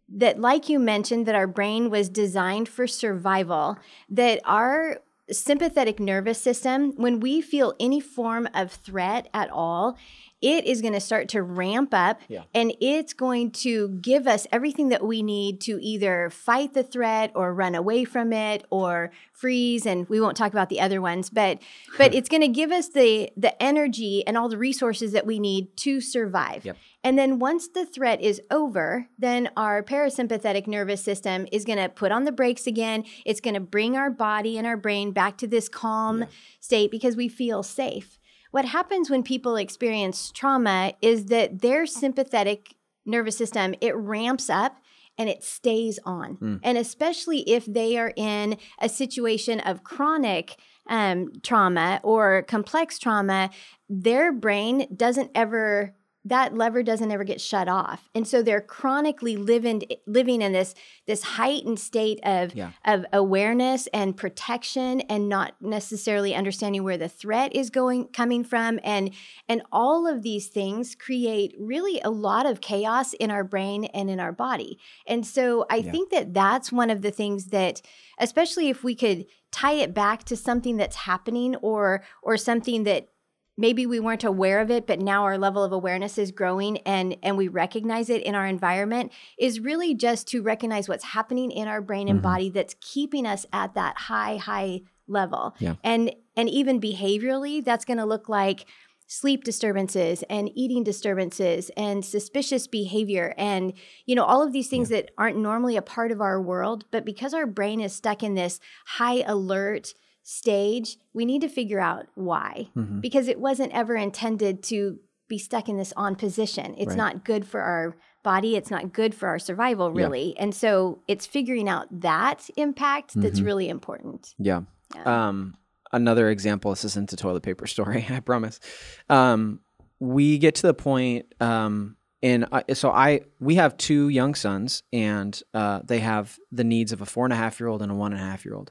[0.08, 3.78] that, like you mentioned, that our brain was designed for survival.
[4.08, 4.98] That our
[5.30, 9.96] sympathetic nervous system, when we feel any form of threat at all,
[10.42, 12.42] it is going to start to ramp up yeah.
[12.52, 17.30] and it's going to give us everything that we need to either fight the threat
[17.34, 21.30] or run away from it or freeze and we won't talk about the other ones
[21.30, 21.58] but
[21.98, 25.38] but it's going to give us the the energy and all the resources that we
[25.38, 26.76] need to survive yep.
[27.04, 31.88] and then once the threat is over then our parasympathetic nervous system is going to
[31.88, 35.38] put on the brakes again it's going to bring our body and our brain back
[35.38, 36.26] to this calm yeah.
[36.60, 38.18] state because we feel safe
[38.52, 44.76] what happens when people experience trauma is that their sympathetic nervous system it ramps up
[45.18, 46.36] and it stays on.
[46.36, 46.60] Mm.
[46.62, 50.56] And especially if they are in a situation of chronic
[50.88, 53.50] um, trauma or complex trauma,
[53.88, 59.36] their brain doesn't ever that lever doesn't ever get shut off and so they're chronically
[59.36, 60.74] living living in this
[61.06, 62.70] this heightened state of yeah.
[62.84, 68.78] of awareness and protection and not necessarily understanding where the threat is going coming from
[68.84, 69.12] and
[69.48, 74.08] and all of these things create really a lot of chaos in our brain and
[74.08, 75.90] in our body and so i yeah.
[75.90, 77.82] think that that's one of the things that
[78.18, 83.08] especially if we could tie it back to something that's happening or or something that
[83.56, 87.16] maybe we weren't aware of it but now our level of awareness is growing and
[87.22, 91.68] and we recognize it in our environment is really just to recognize what's happening in
[91.68, 92.28] our brain and mm-hmm.
[92.28, 95.74] body that's keeping us at that high high level yeah.
[95.84, 98.66] and and even behaviorally that's going to look like
[99.06, 103.74] sleep disturbances and eating disturbances and suspicious behavior and
[104.06, 105.02] you know all of these things yeah.
[105.02, 108.34] that aren't normally a part of our world but because our brain is stuck in
[108.34, 113.00] this high alert stage, we need to figure out why mm-hmm.
[113.00, 116.74] because it wasn't ever intended to be stuck in this on position.
[116.76, 116.96] It's right.
[116.96, 120.34] not good for our body, it's not good for our survival, really.
[120.36, 120.42] Yeah.
[120.42, 123.46] And so it's figuring out that impact that's mm-hmm.
[123.46, 124.34] really important.
[124.38, 124.62] Yeah.
[124.94, 125.28] yeah.
[125.28, 125.56] Um,
[125.92, 128.60] another example, this isn't a toilet paper story, I promise.
[129.08, 129.60] Um,
[129.98, 135.40] we get to the point, um, and so I we have two young sons, and
[135.54, 137.94] uh, they have the needs of a four and a half year old and a
[137.94, 138.70] one and a half year old.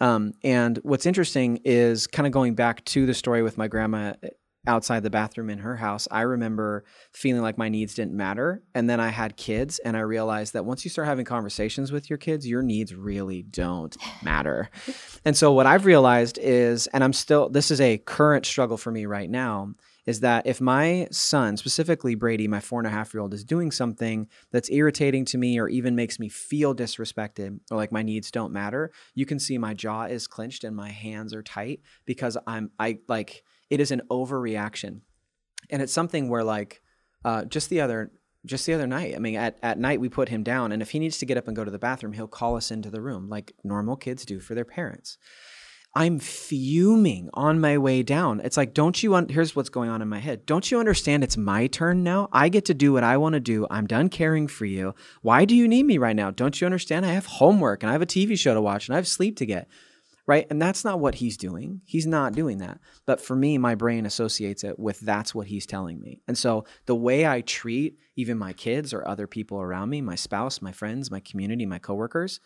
[0.00, 4.14] Um, and what's interesting is kind of going back to the story with my grandma
[4.66, 8.62] outside the bathroom in her house, I remember feeling like my needs didn't matter.
[8.74, 12.10] And then I had kids, and I realized that once you start having conversations with
[12.10, 14.68] your kids, your needs really don't matter.
[15.24, 18.90] and so, what I've realized is, and I'm still, this is a current struggle for
[18.90, 19.74] me right now,
[20.06, 23.44] is that if my son, specifically Brady, my four and a half year old, is
[23.44, 28.02] doing something that's irritating to me or even makes me feel disrespected or like my
[28.02, 31.80] needs don't matter, you can see my jaw is clenched and my hands are tight
[32.04, 35.00] because I'm, I like, it is an overreaction.
[35.70, 36.82] And it's something where like,
[37.24, 38.12] uh, just the other,
[38.44, 39.16] just the other night.
[39.16, 41.36] I mean, at, at night we put him down, and if he needs to get
[41.36, 44.24] up and go to the bathroom, he'll call us into the room like normal kids
[44.24, 45.18] do for their parents.
[45.96, 48.42] I'm fuming on my way down.
[48.44, 50.44] It's like, don't you, un- here's what's going on in my head.
[50.44, 52.28] Don't you understand it's my turn now?
[52.32, 53.66] I get to do what I want to do.
[53.70, 54.94] I'm done caring for you.
[55.22, 56.30] Why do you need me right now?
[56.30, 57.06] Don't you understand?
[57.06, 59.38] I have homework and I have a TV show to watch and I have sleep
[59.38, 59.68] to get.
[60.26, 60.46] Right.
[60.50, 61.80] And that's not what he's doing.
[61.86, 62.78] He's not doing that.
[63.06, 66.20] But for me, my brain associates it with that's what he's telling me.
[66.28, 70.16] And so the way I treat even my kids or other people around me, my
[70.16, 72.40] spouse, my friends, my community, my coworkers,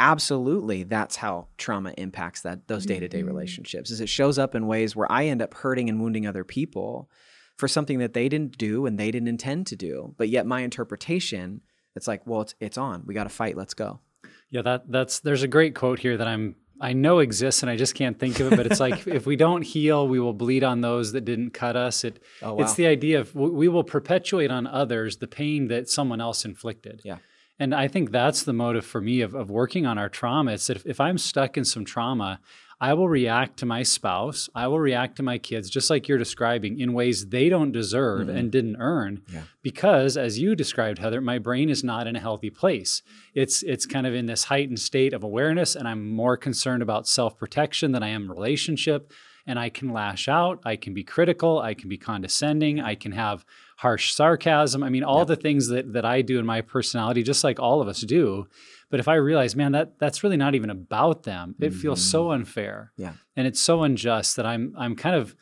[0.00, 3.28] absolutely that's how trauma impacts that those day-to-day mm-hmm.
[3.28, 6.42] relationships is it shows up in ways where i end up hurting and wounding other
[6.42, 7.10] people
[7.58, 10.62] for something that they didn't do and they didn't intend to do but yet my
[10.62, 11.60] interpretation
[11.94, 14.00] it's like well it's it's on we got to fight let's go
[14.48, 17.76] yeah that that's there's a great quote here that i'm I know exists and I
[17.76, 20.64] just can't think of it, but it's like if we don't heal, we will bleed
[20.64, 22.04] on those that didn't cut us.
[22.04, 22.62] It oh, wow.
[22.62, 27.02] it's the idea of we will perpetuate on others the pain that someone else inflicted.
[27.04, 27.18] Yeah.
[27.60, 30.52] And I think that's the motive for me of, of working on our trauma.
[30.52, 32.40] It's that if, if I'm stuck in some trauma,
[32.80, 36.16] I will react to my spouse, I will react to my kids, just like you're
[36.16, 38.36] describing, in ways they don't deserve mm-hmm.
[38.38, 39.20] and didn't earn.
[39.30, 39.42] Yeah.
[39.62, 43.02] Because as you described, Heather, my brain is not in a healthy place.
[43.34, 47.06] It's it's kind of in this heightened state of awareness, and I'm more concerned about
[47.06, 49.12] self-protection than I am relationship.
[49.46, 53.12] And I can lash out, I can be critical, I can be condescending, I can
[53.12, 53.44] have
[53.78, 54.82] harsh sarcasm.
[54.82, 55.28] I mean, all yep.
[55.28, 58.46] the things that that I do in my personality, just like all of us do.
[58.90, 61.80] But if I realize, man, that that's really not even about them, it mm-hmm.
[61.80, 62.40] feels so mm-hmm.
[62.40, 62.92] unfair.
[62.96, 63.12] Yeah.
[63.36, 65.34] And it's so unjust that I'm I'm kind of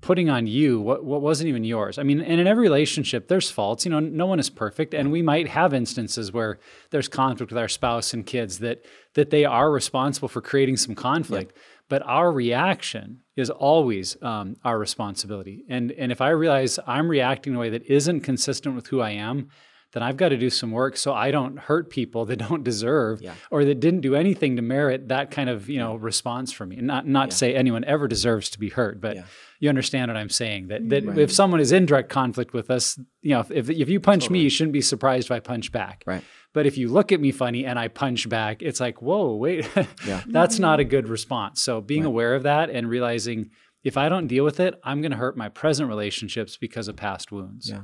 [0.00, 1.98] putting on you what, what wasn't even yours.
[1.98, 3.84] I mean, and in every relationship, there's faults.
[3.84, 6.58] You know, no one is perfect, and we might have instances where
[6.90, 10.94] there's conflict with our spouse and kids that that they are responsible for creating some
[10.94, 11.52] conflict.
[11.54, 15.62] Yep but our reaction is always um, our responsibility.
[15.68, 19.02] And and if I realize I'm reacting in a way that isn't consistent with who
[19.02, 19.50] I am,
[19.92, 23.22] then I've got to do some work so I don't hurt people that don't deserve
[23.22, 23.34] yeah.
[23.50, 26.76] or that didn't do anything to merit that kind of you know response from me.
[26.76, 27.30] Not not yeah.
[27.30, 29.24] to say anyone ever deserves to be hurt, but yeah.
[29.60, 30.68] you understand what I'm saying.
[30.68, 31.18] That that right.
[31.18, 34.40] if someone is in direct conflict with us, you know, if if you punch totally.
[34.40, 36.04] me, you shouldn't be surprised if I punch back.
[36.06, 36.24] Right.
[36.54, 39.66] But if you look at me funny and I punch back, it's like, whoa, wait,
[40.06, 40.22] yeah.
[40.26, 41.62] that's not a good response.
[41.62, 42.08] So being right.
[42.08, 43.50] aware of that and realizing
[43.82, 46.96] if I don't deal with it, I'm going to hurt my present relationships because of
[46.96, 47.70] past wounds.
[47.70, 47.82] Yeah.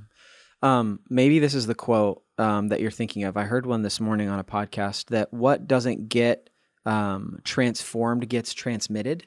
[0.63, 3.37] Um, maybe this is the quote um, that you're thinking of.
[3.37, 6.51] I heard one this morning on a podcast that what doesn't get
[6.87, 9.27] um, transformed gets transmitted.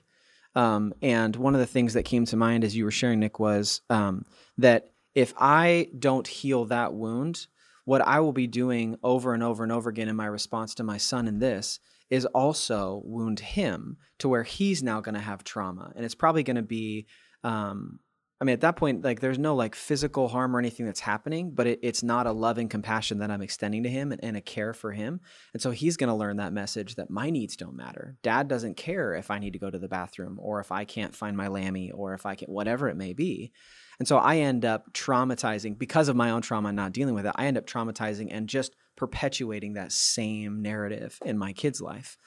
[0.56, 3.40] Um, and one of the things that came to mind as you were sharing, Nick,
[3.40, 4.26] was um,
[4.58, 7.48] that if I don't heal that wound,
[7.86, 10.84] what I will be doing over and over and over again in my response to
[10.84, 15.44] my son in this is also wound him to where he's now going to have
[15.44, 15.92] trauma.
[15.96, 17.08] And it's probably going to be,
[17.44, 18.00] um,
[18.42, 21.52] I mean, at that point, like there's no like physical harm or anything that's happening,
[21.52, 24.42] but it, it's not a loving compassion that I'm extending to him and, and a
[24.42, 25.22] care for him.
[25.54, 28.18] And so he's going to learn that message that my needs don't matter.
[28.24, 31.16] Dad doesn't care if I need to go to the bathroom or if I can't
[31.16, 33.52] find my lammy or if I can, whatever it may be.
[34.00, 37.28] And so I end up traumatizing because of my own trauma and not dealing with
[37.28, 37.34] it.
[37.36, 42.18] I end up traumatizing and just perpetuating that same narrative in my kid's life.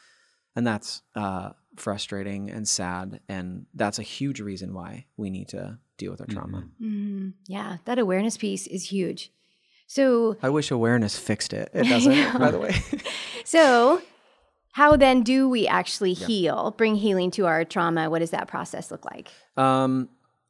[0.54, 3.18] And that's uh, frustrating and sad.
[3.28, 6.58] And that's a huge reason why we need to deal with our trauma.
[6.80, 6.84] Mm-hmm.
[6.86, 7.28] Mm-hmm.
[7.46, 9.30] Yeah, that awareness piece is huge.
[9.86, 11.70] So I wish awareness fixed it.
[11.74, 12.74] It doesn't, by the way.
[13.44, 14.02] so,
[14.72, 16.26] how then do we actually yeah.
[16.26, 18.10] heal, bring healing to our trauma?
[18.10, 19.28] What does that process look like?
[19.56, 20.08] Um,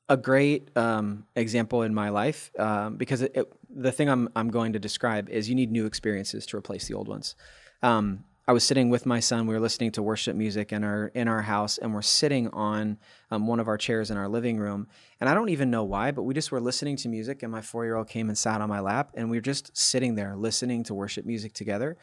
[0.09, 4.51] a great um, example in my life um, because it, it, the thing I'm, I'm
[4.51, 7.35] going to describe is you need new experiences to replace the old ones.
[7.83, 9.47] Um, I was sitting with my son.
[9.47, 12.99] We were listening to worship music in our in our house, and we're sitting on
[13.31, 14.87] um, one of our chairs in our living room.
[15.19, 17.43] And I don't even know why, but we just were listening to music.
[17.43, 19.75] And my four year old came and sat on my lap, and we were just
[19.77, 21.97] sitting there listening to worship music together.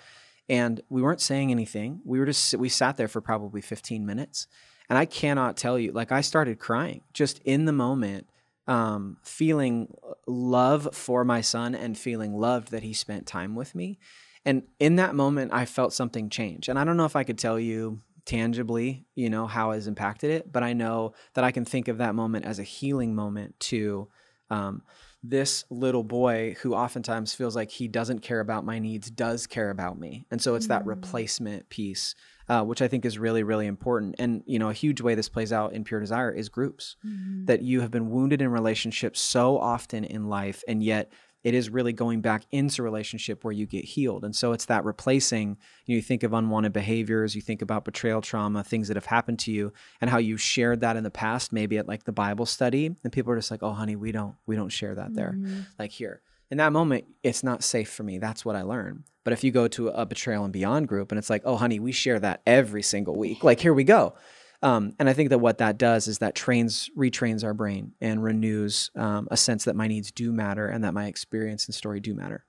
[0.49, 2.01] And we weren't saying anything.
[2.03, 4.47] We were just we sat there for probably 15 minutes,
[4.89, 8.27] and I cannot tell you, like, I started crying just in the moment,
[8.67, 9.93] um, feeling
[10.25, 13.99] love for my son and feeling loved that he spent time with me.
[14.45, 16.67] And in that moment, I felt something change.
[16.67, 20.31] And I don't know if I could tell you tangibly, you know, how has impacted
[20.31, 23.59] it, but I know that I can think of that moment as a healing moment
[23.61, 24.07] to
[24.49, 24.83] um,
[25.23, 29.69] this little boy who oftentimes feels like he doesn't care about my needs does care
[29.69, 30.25] about me.
[30.31, 32.15] And so it's that replacement piece,
[32.49, 34.15] uh, which I think is really, really important.
[34.19, 36.95] And, you know, a huge way this plays out in Pure Desire is groups
[37.45, 41.11] that you have been wounded in relationships so often in life, and yet
[41.43, 44.23] it is really going back into relationship where you get healed.
[44.23, 47.85] And so it's that replacing, you, know, you think of unwanted behaviors, you think about
[47.85, 51.11] betrayal trauma, things that have happened to you and how you shared that in the
[51.11, 52.95] past, maybe at like the Bible study.
[53.03, 55.33] And people are just like, oh honey, we don't, we don't share that there.
[55.35, 55.61] Mm-hmm.
[55.79, 56.21] Like here.
[56.51, 58.17] In that moment, it's not safe for me.
[58.17, 59.03] That's what I learned.
[59.23, 61.79] But if you go to a betrayal and beyond group and it's like, oh honey,
[61.79, 63.43] we share that every single week.
[63.43, 64.13] Like here we go.
[64.61, 68.23] Um, and I think that what that does is that trains, retrains our brain and
[68.23, 71.99] renews um, a sense that my needs do matter and that my experience and story
[71.99, 72.45] do matter.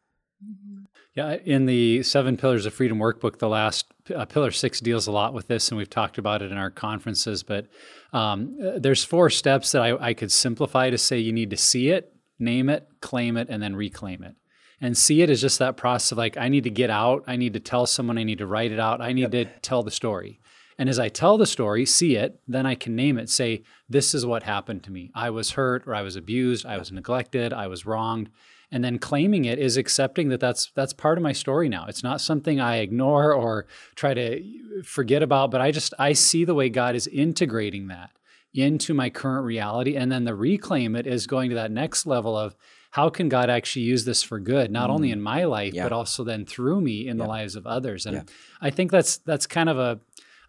[1.15, 5.13] Yeah, in the Seven Pillars of Freedom workbook, the last uh, pillar six deals a
[5.13, 7.43] lot with this, and we've talked about it in our conferences.
[7.43, 7.69] But
[8.15, 11.57] um, uh, there's four steps that I, I could simplify to say you need to
[11.57, 14.37] see it, name it, claim it, and then reclaim it.
[14.81, 17.37] And see it is just that process of like, I need to get out, I
[17.37, 19.91] need to tell someone, I need to write it out, I need to tell the
[19.91, 20.41] story.
[20.79, 24.15] And as I tell the story, see it, then I can name it, say, this
[24.15, 25.11] is what happened to me.
[25.15, 28.31] I was hurt or I was abused, I was neglected, I was wronged.
[28.71, 31.85] And then claiming it is accepting that that's that's part of my story now.
[31.89, 33.67] It's not something I ignore or
[33.97, 38.13] try to forget about, but I just I see the way God is integrating that
[38.55, 42.37] into my current reality and then the reclaim it is going to that next level
[42.37, 42.55] of
[42.93, 45.15] how can God actually use this for good, not only mm.
[45.15, 45.85] in my life, Yeah.
[45.85, 48.05] but also then through me in the lives of others.
[48.05, 48.23] And Yeah.
[48.61, 49.99] I think that's that's kind of a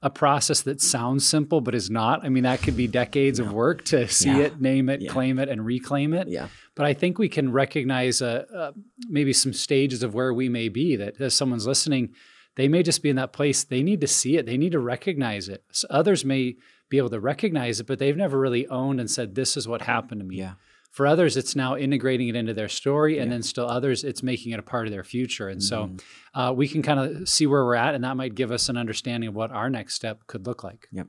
[0.04, 2.24] a process that sounds simple but is not.
[2.24, 4.38] I mean, that could be decades of work to see Yeah.
[4.40, 5.10] it, name it, Yeah.
[5.12, 6.28] claim it, and reclaim it.
[6.28, 6.50] Yeah.
[6.76, 8.72] But I think we can recognize uh, uh,
[9.10, 10.96] maybe some stages of where we may be.
[10.98, 12.10] That as someone's listening,
[12.56, 13.64] they may just be in that place.
[13.64, 14.46] They need to see it.
[14.46, 15.64] They need to recognize it.
[15.72, 16.58] So others may
[16.90, 19.82] be able to recognize it, but they've never really owned and said, "This is what
[19.84, 20.54] happened to me." Yeah.
[20.94, 24.52] For others, it's now integrating it into their story, and then still others, it's making
[24.52, 25.50] it a part of their future.
[25.50, 25.98] And Mm-hmm.
[25.98, 28.70] so uh, we can kind of see where we're at, and that might give us
[28.70, 30.88] an understanding of what our next step could look like.
[30.92, 31.08] Yep.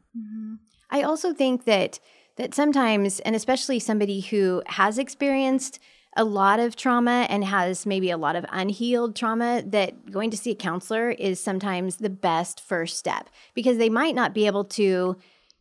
[0.91, 2.01] I also think that
[2.37, 5.79] that sometimes, and especially somebody who has experienced
[6.17, 10.37] a lot of trauma and has maybe a lot of unhealed trauma, that going to
[10.37, 14.65] see a counselor is sometimes the best first step because they might not be able
[14.65, 15.17] to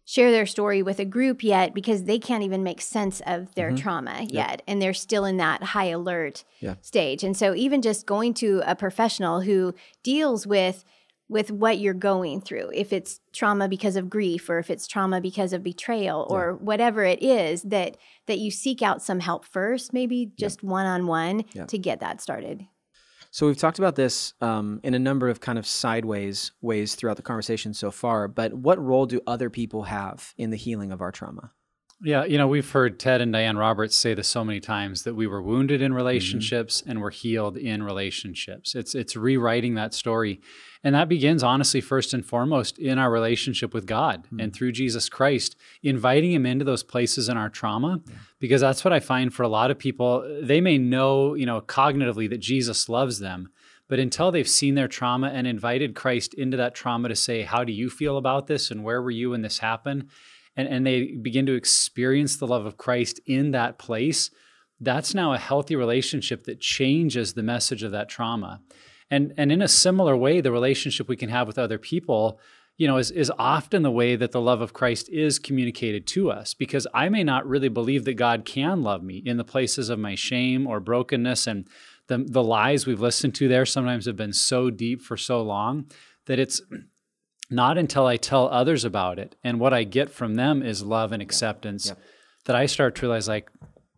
[0.05, 3.69] share their story with a group yet because they can't even make sense of their
[3.69, 3.77] mm-hmm.
[3.77, 6.75] trauma yet and they're still in that high alert Yeah.
[6.81, 7.23] stage.
[7.23, 9.73] And so even just going to a professional who
[10.03, 10.83] deals with
[11.29, 15.21] with what you're going through if it's trauma because of grief or if it's trauma
[15.21, 17.95] because of betrayal or whatever it is that
[18.27, 21.65] that you seek out some help first maybe just one-on-one Yeah.
[21.65, 22.67] to get that started
[23.33, 27.17] So we've talked about this um, in a number of kind of sideways ways throughout
[27.17, 28.27] the conversation so far.
[28.27, 31.51] But what role do other people have in the healing of our trauma?
[32.05, 35.15] Yeah, you know, we've heard Ted and Diane Roberts say this so many times that
[35.15, 36.91] we were wounded in relationships Mm-hmm.
[36.91, 38.75] and we're healed in relationships.
[38.75, 40.41] It's it's rewriting that story.
[40.83, 44.39] And that begins honestly first and foremost in our relationship with God Mm-hmm.
[44.41, 48.01] and through Jesus Christ, inviting him into those places in our trauma
[48.39, 51.61] because that's what I find for a lot of people, they may know, you know,
[51.61, 53.49] cognitively that Jesus loves them,
[53.87, 57.63] but until they've seen their trauma and invited Christ into that trauma to say, How
[57.63, 58.71] do you feel about this?
[58.71, 60.09] And where were you when this happened?
[60.55, 64.29] And, and they begin to experience the love of Christ in that place,
[64.79, 68.61] that's now a healthy relationship that changes the message of that trauma.
[69.09, 72.39] And, and in a similar way, the relationship we can have with other people,
[72.77, 76.31] you know, is, is often the way that the love of Christ is communicated to
[76.31, 79.89] us because I may not really believe that God can love me in the places
[79.89, 81.67] of my shame or brokenness and
[82.07, 85.85] the, the lies we've listened to there sometimes have been so deep for so long
[86.25, 86.61] that it's
[87.49, 91.11] not until I tell others about it and what I get from them is love
[91.11, 91.99] and acceptance Yep.
[92.45, 93.49] that I start to realize like,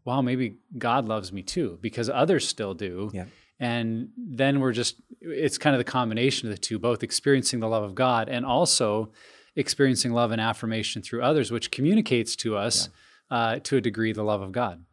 [0.03, 3.09] wow, maybe God loves me too because others still do.
[3.13, 3.29] Yep.
[3.59, 7.67] And then we're just, it's kind of the combination of the two, both experiencing the
[7.69, 9.11] love of God and also
[9.55, 12.89] experiencing love and affirmation through others, which communicates to us
[13.31, 14.83] uh, to a degree the love of God.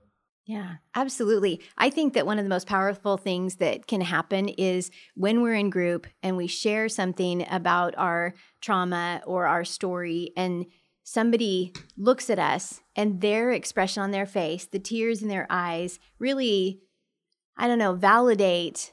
[0.45, 1.61] Yeah, absolutely.
[1.79, 5.55] I think that one of the most powerful things that can happen is when we're
[5.55, 10.67] in group and we share something about our trauma or our story, and
[11.05, 16.01] somebody looks at us and their expression on their face, the tears in their eyes,
[16.19, 16.81] really,
[17.57, 18.93] I don't know, validate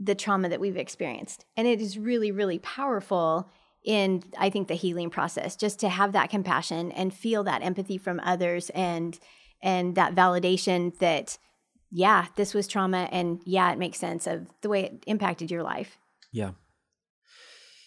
[0.00, 1.44] the trauma that we've experienced.
[1.58, 3.50] And it is really, really powerful
[3.84, 7.98] in, I think, the healing process, just to have that compassion and feel that empathy
[7.98, 9.18] from others and
[9.62, 11.38] and that validation that
[11.90, 15.62] yeah this was trauma and yeah it makes sense of the way it impacted your
[15.62, 15.98] life
[16.32, 16.52] Yeah.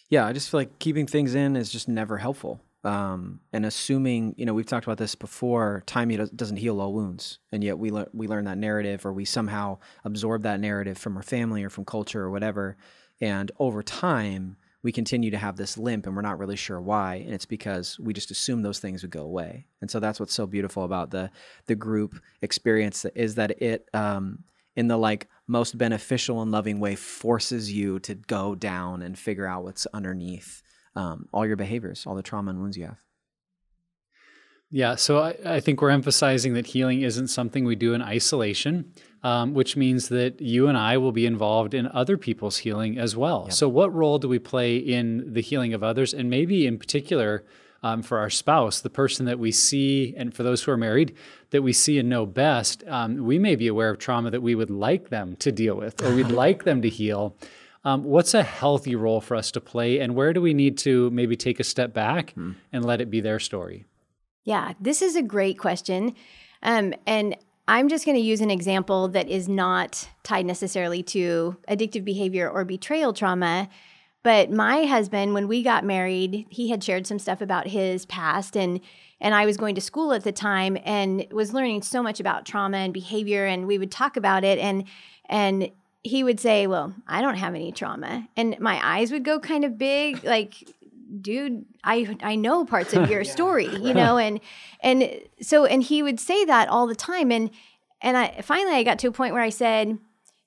[0.08, 2.60] Yeah, I just feel like keeping things in is just never helpful.
[2.82, 7.38] Um, and assuming, you know, we've talked about this before, time doesn't heal all wounds.
[7.52, 11.16] And yet we, le- we learn that narrative or we somehow absorb that narrative from
[11.16, 12.76] our family or from culture or whatever.
[13.20, 17.16] And over time, we continue to have this limp and we're not really sure why.
[17.16, 19.66] And it's because we just assume those things would go away.
[19.80, 21.30] And so that's what's so beautiful about the,
[21.66, 24.44] the group experience is that it, um,
[24.76, 29.46] in the like most beneficial and loving way forces you to go down and figure
[29.46, 30.62] out what's underneath
[30.96, 32.98] um, all your behaviors, all the trauma and wounds you have.
[34.72, 38.92] Yeah, so I, I, think we're emphasizing that healing isn't something we do in isolation,
[39.22, 43.16] um, which means that you and I will be involved in other people's healing as
[43.16, 43.44] well.
[43.46, 43.52] Yep.
[43.52, 46.14] So, what role do we play in the healing of others?
[46.14, 47.44] And maybe in particular,
[47.82, 51.14] um, for our spouse, the person that we see, and for those who are married,
[51.50, 54.54] that we see and know best, um, we may be aware of trauma that we
[54.54, 57.36] would like them to deal with or we'd like them to heal.
[57.84, 61.10] Um, what's a healthy role for us to play, and where do we need to
[61.10, 62.52] maybe take a step back hmm.
[62.72, 63.86] and let it be their story?
[64.44, 66.14] Yeah, this is a great question.
[66.62, 67.36] Um, and
[67.70, 72.50] I'm just going to use an example that is not tied necessarily to addictive behavior
[72.50, 73.68] or betrayal trauma.
[74.24, 78.56] But my husband, when we got married, he had shared some stuff about his past
[78.56, 78.80] and
[79.20, 82.44] and I was going to school at the time and was learning so much about
[82.44, 84.84] trauma and behavior and we would talk about it and
[85.28, 85.70] and
[86.02, 89.64] he would say, "Well, I don't have any trauma." And my eyes would go kind
[89.64, 90.68] of big like
[91.20, 94.40] dude i i know parts of your story you know and
[94.80, 97.50] and so and he would say that all the time and
[98.00, 99.98] and i finally i got to a point where i said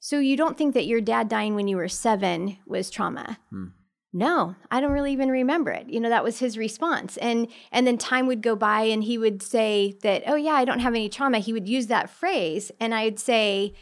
[0.04, 3.40] so you don't think that your dad dying when you were seven was trauma?
[3.50, 3.68] Hmm.
[4.12, 5.88] No, I don't really even remember it.
[5.88, 7.16] You know, that was his response.
[7.16, 10.66] And and then time would go by and he would say that, oh yeah, I
[10.66, 11.40] don't have any trauma.
[11.40, 12.70] He would use that phrase.
[12.82, 13.76] And I'd say,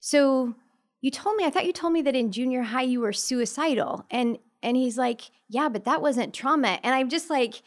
[0.00, 0.56] So
[1.00, 4.04] you told me, I thought you told me that in junior high you were suicidal.
[4.10, 6.78] And and he's like, Yeah, but that wasn't trauma.
[6.82, 7.62] And I'm just like,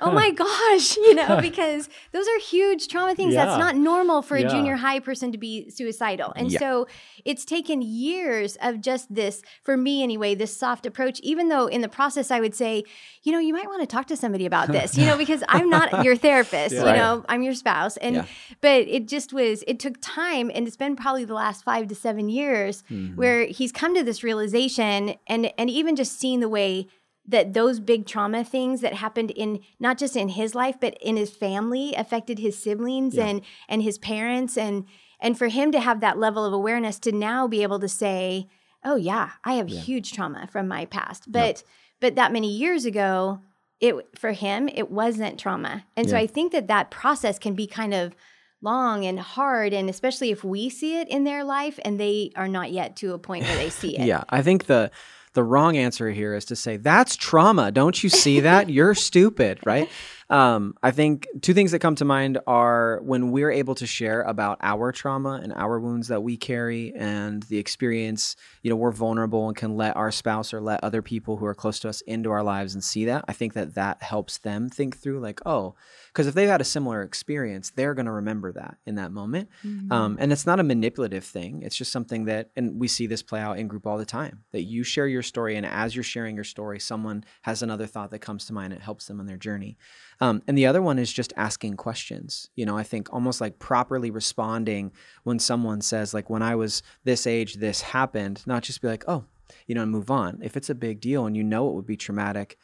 [0.00, 3.34] oh my gosh, you know, because those are huge trauma things.
[3.34, 3.46] Yeah.
[3.46, 4.48] That's not normal for a yeah.
[4.48, 6.32] junior high person to be suicidal.
[6.34, 6.58] And yeah.
[6.58, 6.86] so
[7.24, 11.80] it's taken years of just this, for me anyway, this soft approach, even though in
[11.80, 12.84] the process I would say,
[13.22, 15.70] you know, you might want to talk to somebody about this, you know, because I'm
[15.70, 17.96] not your therapist, you know, I'm your spouse.
[17.98, 18.26] And,
[18.60, 21.94] but it just was, it took time and it's been probably the last five to
[21.94, 23.16] seven years mm-hmm.
[23.16, 26.88] where he's come to this realization and, and even just seeing the way
[27.26, 31.16] that those big trauma things that happened in not just in his life but in
[31.16, 33.26] his family affected his siblings yeah.
[33.26, 34.56] and and his parents.
[34.56, 34.84] And
[35.20, 38.48] and for him to have that level of awareness to now be able to say
[38.84, 39.80] oh yeah i have yeah.
[39.80, 41.30] huge trauma from my past.
[41.30, 41.62] But
[42.00, 43.40] but that many years ago
[43.80, 45.84] it for him it wasn't trauma.
[45.96, 48.14] And so i think that that process can be kind of
[48.60, 52.48] long and hard and especially if we see it in their life and they are
[52.48, 54.06] not yet to a point where they see it.
[54.06, 54.90] Yeah i think the
[55.34, 57.70] the wrong answer here is to say, that's trauma.
[57.70, 58.70] Don't you see that?
[58.74, 59.88] You're stupid, right?
[60.30, 64.22] Um, I think two things that come to mind are when we're able to share
[64.22, 68.90] about our trauma and our wounds that we carry and the experience, you know, we're
[68.90, 72.00] vulnerable and can let our spouse or let other people who are close to us
[72.02, 73.24] into our lives and see that.
[73.28, 75.74] I think that that helps them think through, like, oh,
[76.14, 79.48] because if they've had a similar experience, they're going to remember that in that moment.
[79.66, 79.90] Mm-hmm.
[79.90, 81.62] Um, and it's not a manipulative thing.
[81.62, 84.44] It's just something that, and we see this play out in group all the time,
[84.52, 88.12] that you share your story, and as you're sharing your story, someone has another thought
[88.12, 88.72] that comes to mind.
[88.72, 89.76] And it helps them on their journey.
[90.20, 92.48] Um, and the other one is just asking questions.
[92.54, 94.92] You know, I think almost like properly responding
[95.24, 99.04] when someone says, like, when I was this age, this happened, not just be like,
[99.08, 99.24] oh,
[99.66, 100.38] you know, and move on.
[100.42, 102.56] If it's a big deal and you know it would be traumatic,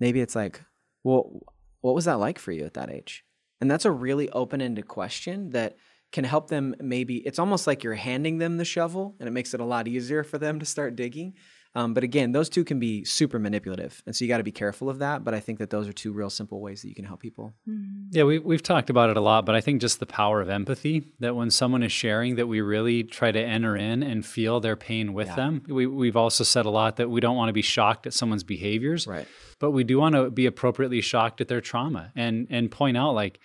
[0.00, 0.60] maybe it's like,
[1.04, 1.40] well,
[1.86, 3.24] what was that like for you at that age?
[3.60, 5.76] And that's a really open ended question that
[6.10, 9.54] can help them maybe it's almost like you're handing them the shovel and it makes
[9.54, 11.34] it a lot easier for them to start digging
[11.76, 14.50] um, but again those two can be super manipulative and so you got to be
[14.50, 16.94] careful of that but i think that those are two real simple ways that you
[16.94, 18.08] can help people mm-hmm.
[18.10, 20.48] yeah we, we've talked about it a lot but i think just the power of
[20.48, 24.58] empathy that when someone is sharing that we really try to enter in and feel
[24.58, 25.36] their pain with yeah.
[25.36, 28.14] them we, we've also said a lot that we don't want to be shocked at
[28.14, 29.28] someone's behaviors right
[29.60, 33.14] but we do want to be appropriately shocked at their trauma and and point out
[33.14, 33.38] like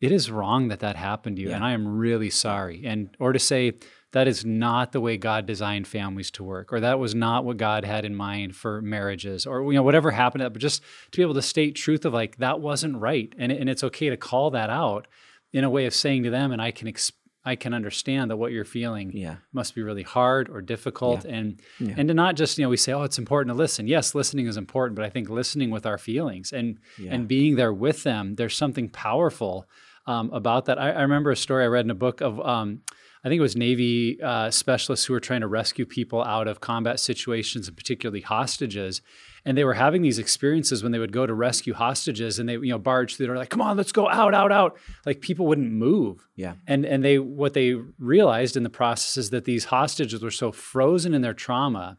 [0.00, 1.56] it is wrong that that happened to you yeah.
[1.56, 3.72] and i am really sorry and or to say
[4.12, 7.56] that is not the way god designed families to work or that was not what
[7.56, 11.22] god had in mind for marriages or you know whatever happened but just to be
[11.22, 14.50] able to state truth of like that wasn't right and, and it's okay to call
[14.50, 15.06] that out
[15.52, 17.12] in a way of saying to them and i can exp-
[17.48, 19.36] I can understand that what you're feeling yeah.
[19.54, 21.34] must be really hard or difficult yeah.
[21.34, 21.94] and yeah.
[21.96, 24.46] and to not just you know we say oh it's important to listen yes listening
[24.46, 26.78] is important but I think listening with our feelings and
[27.12, 29.66] and being there with them there's something powerful
[30.06, 32.80] um, about that I, I, remember a story I read in a book of um,
[33.24, 36.60] I think it was Navy uh, specialists who were trying to rescue people out of
[36.60, 39.02] combat situations and particularly hostages.
[39.44, 42.54] And they were having these experiences when they would go to rescue hostages and they,
[42.54, 44.78] you know, barge through the door like, come on, let's go out, out, out.
[45.06, 46.28] Like people wouldn't move.
[46.36, 46.54] Yeah.
[46.66, 50.52] And and they what they realized in the process is that these hostages were so
[50.52, 51.98] frozen in their trauma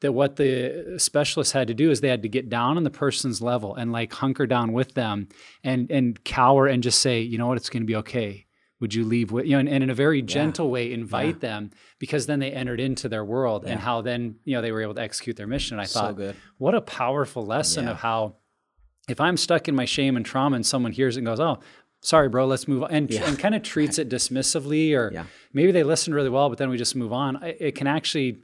[0.00, 2.90] that what the specialists had to do is they had to get down on the
[2.90, 5.28] person's level and like hunker down with them
[5.62, 8.46] and and cower and just say, you know what, it's going to be okay.
[8.80, 10.72] Would you leave with you know, and, and in a very gentle yeah.
[10.72, 11.48] way invite yeah.
[11.48, 13.72] them because then they entered into their world yeah.
[13.72, 15.74] and how then you know they were able to execute their mission.
[15.74, 18.36] And I thought, so what a powerful lesson of how
[19.08, 21.58] if I'm stuck in my shame and trauma and someone hears it and goes, oh,
[22.00, 25.10] sorry, bro, let's move on, and, and kind of treats it dismissively, or
[25.52, 27.38] maybe they listen really well, but then we just move on.
[27.42, 28.38] It can actually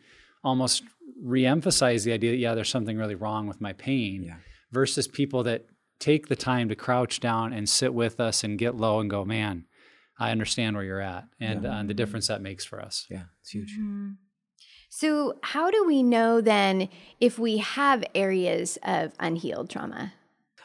[0.45, 0.83] almost
[1.25, 4.35] reemphasize the idea that yeah, there's something really wrong with my pain,
[4.71, 5.67] versus people that
[5.99, 9.25] take the time to crouch down and sit with us and get low and go,
[9.25, 9.65] man,
[10.19, 11.71] I understand where you're at, and, yeah.
[11.71, 13.07] uh, and the difference that makes for us.
[13.11, 13.73] Yeah, it's huge.
[13.79, 14.13] Mm-hmm.
[14.89, 16.89] So, how do we know then
[17.21, 20.15] if we have areas of unhealed trauma?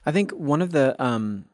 [0.06, 1.46] I think one of the um,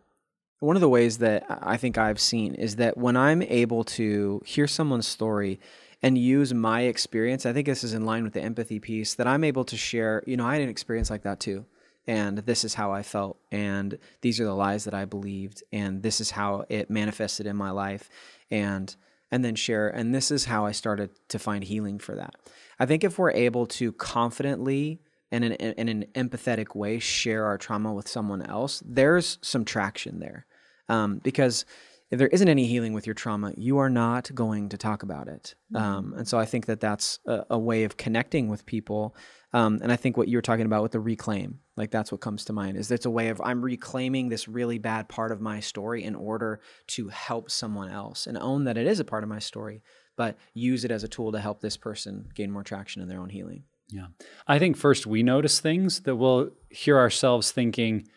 [0.59, 4.41] one of the ways that I think I've seen is that when I'm able to
[4.45, 5.59] hear someone's story
[6.01, 7.45] and use my experience.
[7.45, 10.23] I think this is in line with the empathy piece that I'm able to share.
[10.25, 11.65] You know, I had an experience like that too.
[12.08, 13.38] And this is how I felt.
[13.51, 15.64] And these are the lies that I believed.
[15.72, 18.10] And this is how it manifested in my life.
[18.49, 18.95] And
[19.30, 19.89] and then share.
[19.89, 22.36] And this is how I started to find healing for that.
[22.80, 25.01] I think if we're able to confidently
[25.32, 30.20] and in, in an empathetic way share our trauma with someone else, there's some traction
[30.20, 30.45] there.
[30.88, 31.66] Um, because
[32.10, 35.28] if there isn't any healing with your trauma, you are not going to talk about
[35.28, 35.55] it.
[35.74, 35.86] Mm-hmm.
[35.86, 39.16] Um, and so I think that that's a, a way of connecting with people.
[39.51, 42.21] Um, and I think what you were talking about with the reclaim, like that's what
[42.21, 45.39] comes to mind, is it's a way of I'm reclaiming this really bad part of
[45.39, 49.23] my story in order to help someone else and own that it is a part
[49.23, 49.84] of my story,
[50.15, 53.19] but use it as a tool to help this person gain more traction in their
[53.21, 53.63] own healing.
[53.89, 54.07] Yeah.
[54.47, 58.07] I think first we notice things that we'll hear ourselves thinking,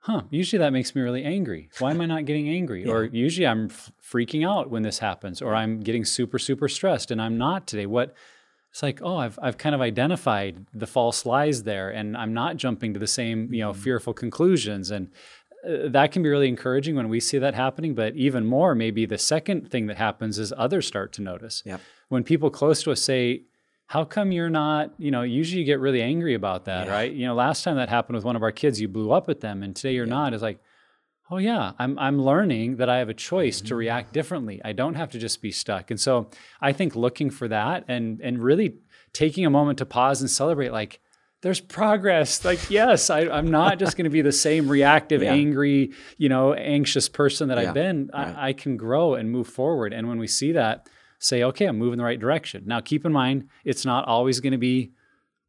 [0.00, 1.68] huh, usually that makes me really angry.
[1.78, 2.84] Why am I not getting angry?
[2.86, 2.92] Yeah.
[2.92, 7.10] Or usually I'm f- freaking out when this happens, or I'm getting super, super stressed
[7.10, 7.86] and I'm not today.
[7.86, 8.14] What?
[8.70, 12.56] It's like, oh, I've, I've kind of identified the false lies there and I'm not
[12.56, 13.80] jumping to the same, you know, mm-hmm.
[13.80, 14.90] fearful conclusions.
[14.92, 15.08] And
[15.66, 17.94] uh, that can be really encouraging when we see that happening.
[17.94, 21.64] But even more, maybe the second thing that happens is others start to notice.
[21.66, 21.80] Yep.
[22.08, 23.42] When people close to us say,
[23.90, 26.92] how come you're not you know usually you get really angry about that yeah.
[26.92, 29.28] right you know last time that happened with one of our kids you blew up
[29.28, 30.14] at them and today you're yeah.
[30.14, 30.60] not it's like
[31.30, 33.68] oh yeah i'm i'm learning that i have a choice mm-hmm.
[33.68, 36.28] to react differently i don't have to just be stuck and so
[36.60, 38.74] i think looking for that and and really
[39.12, 41.00] taking a moment to pause and celebrate like
[41.42, 45.32] there's progress like yes I, i'm not just going to be the same reactive yeah.
[45.32, 48.36] angry you know anxious person that i've been right.
[48.36, 50.86] I, I can grow and move forward and when we see that
[51.20, 52.64] say, okay, I'm moving the right direction.
[52.66, 54.92] Now, keep in mind, it's not always going to be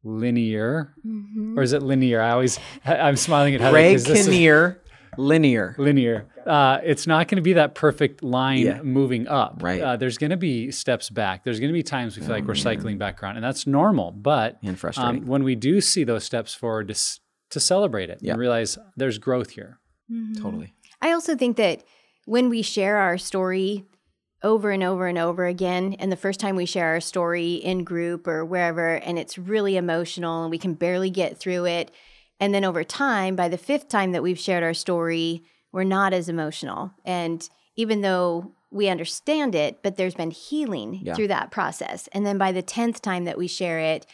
[0.03, 1.57] linear, mm-hmm.
[1.57, 2.21] or is it linear?
[2.21, 3.75] I always, I'm smiling at Heather.
[3.75, 4.80] Ray Kinnear,
[5.17, 5.75] linear.
[5.77, 6.25] Linear.
[6.45, 8.81] Uh, it's not going to be that perfect line yeah.
[8.81, 9.61] moving up.
[9.61, 9.81] Right.
[9.81, 11.43] Uh, there's going to be steps back.
[11.43, 12.63] There's going to be times we feel oh, like we're man.
[12.63, 14.11] cycling back around, and that's normal.
[14.11, 15.23] But and frustrating.
[15.23, 17.19] Um, when we do see those steps forward, to,
[17.51, 18.31] to celebrate it yeah.
[18.31, 19.79] and realize there's growth here.
[20.11, 20.41] Mm-hmm.
[20.41, 20.73] Totally.
[21.01, 21.83] I also think that
[22.25, 23.85] when we share our story
[24.43, 25.95] over and over and over again.
[25.99, 29.77] And the first time we share our story in group or wherever, and it's really
[29.77, 31.91] emotional and we can barely get through it.
[32.41, 36.11] And then over time, by the fifth time that we've shared our story, we're not
[36.11, 36.91] as emotional.
[37.05, 41.13] And even though we understand it, but there's been healing yeah.
[41.13, 42.09] through that process.
[42.13, 44.05] And then by the 10th time that we share it,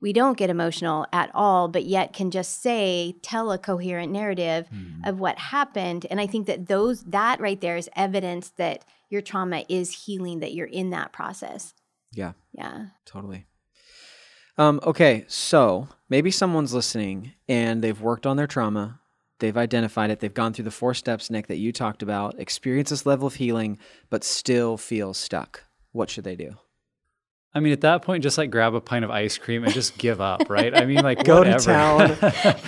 [0.00, 4.66] we don't get emotional at all, but yet can just say, tell a coherent narrative
[4.74, 5.06] mm.
[5.06, 6.06] of what happened.
[6.10, 10.40] And I think that those, that right there is evidence that your trauma is healing,
[10.40, 11.74] that you're in that process.
[12.12, 12.32] Yeah.
[12.52, 12.86] Yeah.
[13.04, 13.46] Totally.
[14.58, 19.00] Um, okay, so maybe someone's listening and they've worked on their trauma,
[19.38, 22.90] they've identified it, they've gone through the four steps, Nick, that you talked about, experience
[22.90, 23.78] this level of healing,
[24.10, 25.64] but still feel stuck.
[25.92, 26.56] What should they do?
[27.52, 29.98] I mean, at that point, just like grab a pint of ice cream and just
[29.98, 30.76] give up, right?
[30.76, 31.58] I mean, like go whatever.
[31.58, 32.00] to town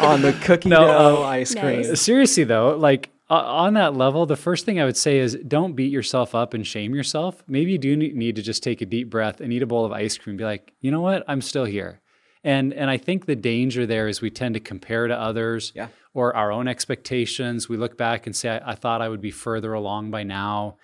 [0.00, 1.82] on the cookie no, dough uh, ice cream.
[1.82, 2.00] Nice.
[2.00, 5.92] Seriously, though, like on that level, the first thing I would say is don't beat
[5.92, 7.42] yourself up and shame yourself.
[7.46, 9.92] Maybe you do need to just take a deep breath and eat a bowl of
[9.92, 10.36] ice cream.
[10.36, 11.24] Be like, you know what?
[11.28, 12.00] I'm still here.
[12.44, 15.88] And and I think the danger there is we tend to compare to others yeah.
[16.12, 17.68] or our own expectations.
[17.68, 20.76] We look back and say, I, I thought I would be further along by now.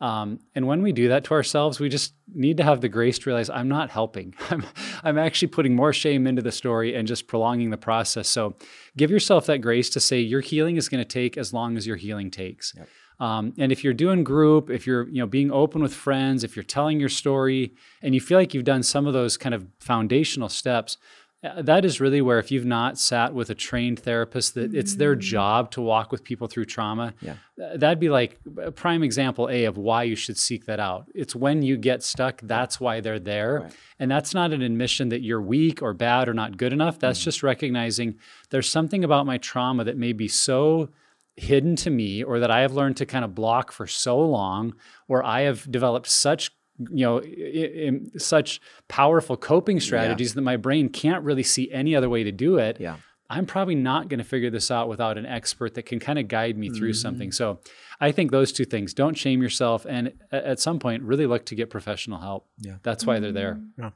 [0.00, 3.18] Um, and when we do that to ourselves, we just need to have the grace
[3.20, 4.34] to realize I'm not helping.
[4.50, 4.64] I'm,
[5.02, 8.28] I'm actually putting more shame into the story and just prolonging the process.
[8.28, 8.56] So
[8.96, 11.86] give yourself that grace to say your healing is going to take as long as
[11.86, 12.74] your healing takes.
[12.76, 12.88] Yep.
[13.18, 16.54] Um, and if you're doing group, if you're you know being open with friends, if
[16.54, 17.72] you're telling your story,
[18.02, 20.98] and you feel like you've done some of those kind of foundational steps,
[21.42, 25.14] that is really where if you've not sat with a trained therapist that it's their
[25.14, 25.20] Mm.
[25.20, 27.34] job to walk with people through trauma Yeah.
[27.62, 31.06] uh, that'd be like a prime example a of why you should seek that out
[31.14, 33.72] it's when you get stuck that's why they're there Right.
[34.00, 37.20] and that's not an admission that you're weak or bad or not good enough that's
[37.20, 37.24] Mm.
[37.24, 38.16] just recognizing
[38.50, 40.88] there's something about my trauma that may be so
[41.36, 44.74] hidden to me or that I have learned to kind of block for so long
[45.06, 50.56] or I have developed such you know i- i- such powerful coping strategies that my
[50.56, 52.96] brain can't really see any other way to do it Yeah.
[53.28, 56.28] I'm probably not going to figure this out without an expert that can kind of
[56.28, 56.94] guide me through Mm-hmm.
[57.08, 57.32] something.
[57.32, 57.58] So
[58.00, 61.56] I think those two things don't shame yourself and at some point really look to
[61.56, 62.46] get professional help.
[62.60, 62.76] Yeah.
[62.84, 63.60] That's why they're there.
[63.76, 63.90] Yeah.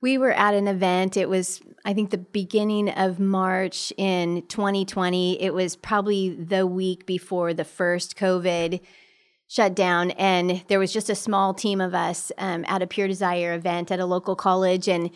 [0.00, 1.16] We were at an event.
[1.16, 5.40] It was, I think, the beginning of March in 2020.
[5.40, 8.80] It was probably the week before the first COVID
[9.52, 10.12] shut down.
[10.12, 13.90] And there was just a small team of us um, at a Pure Desire event
[13.90, 14.88] at a local college.
[14.88, 15.10] And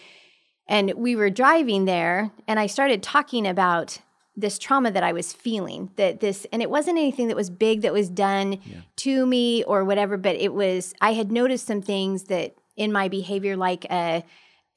[0.68, 3.98] and we were driving there, and I started talking about
[4.34, 5.90] this trauma that I was feeling.
[5.94, 8.58] That this, and it wasn't anything that was big that was done
[8.96, 13.06] to me or whatever, but it was, I had noticed some things that in my
[13.06, 14.24] behavior, like a,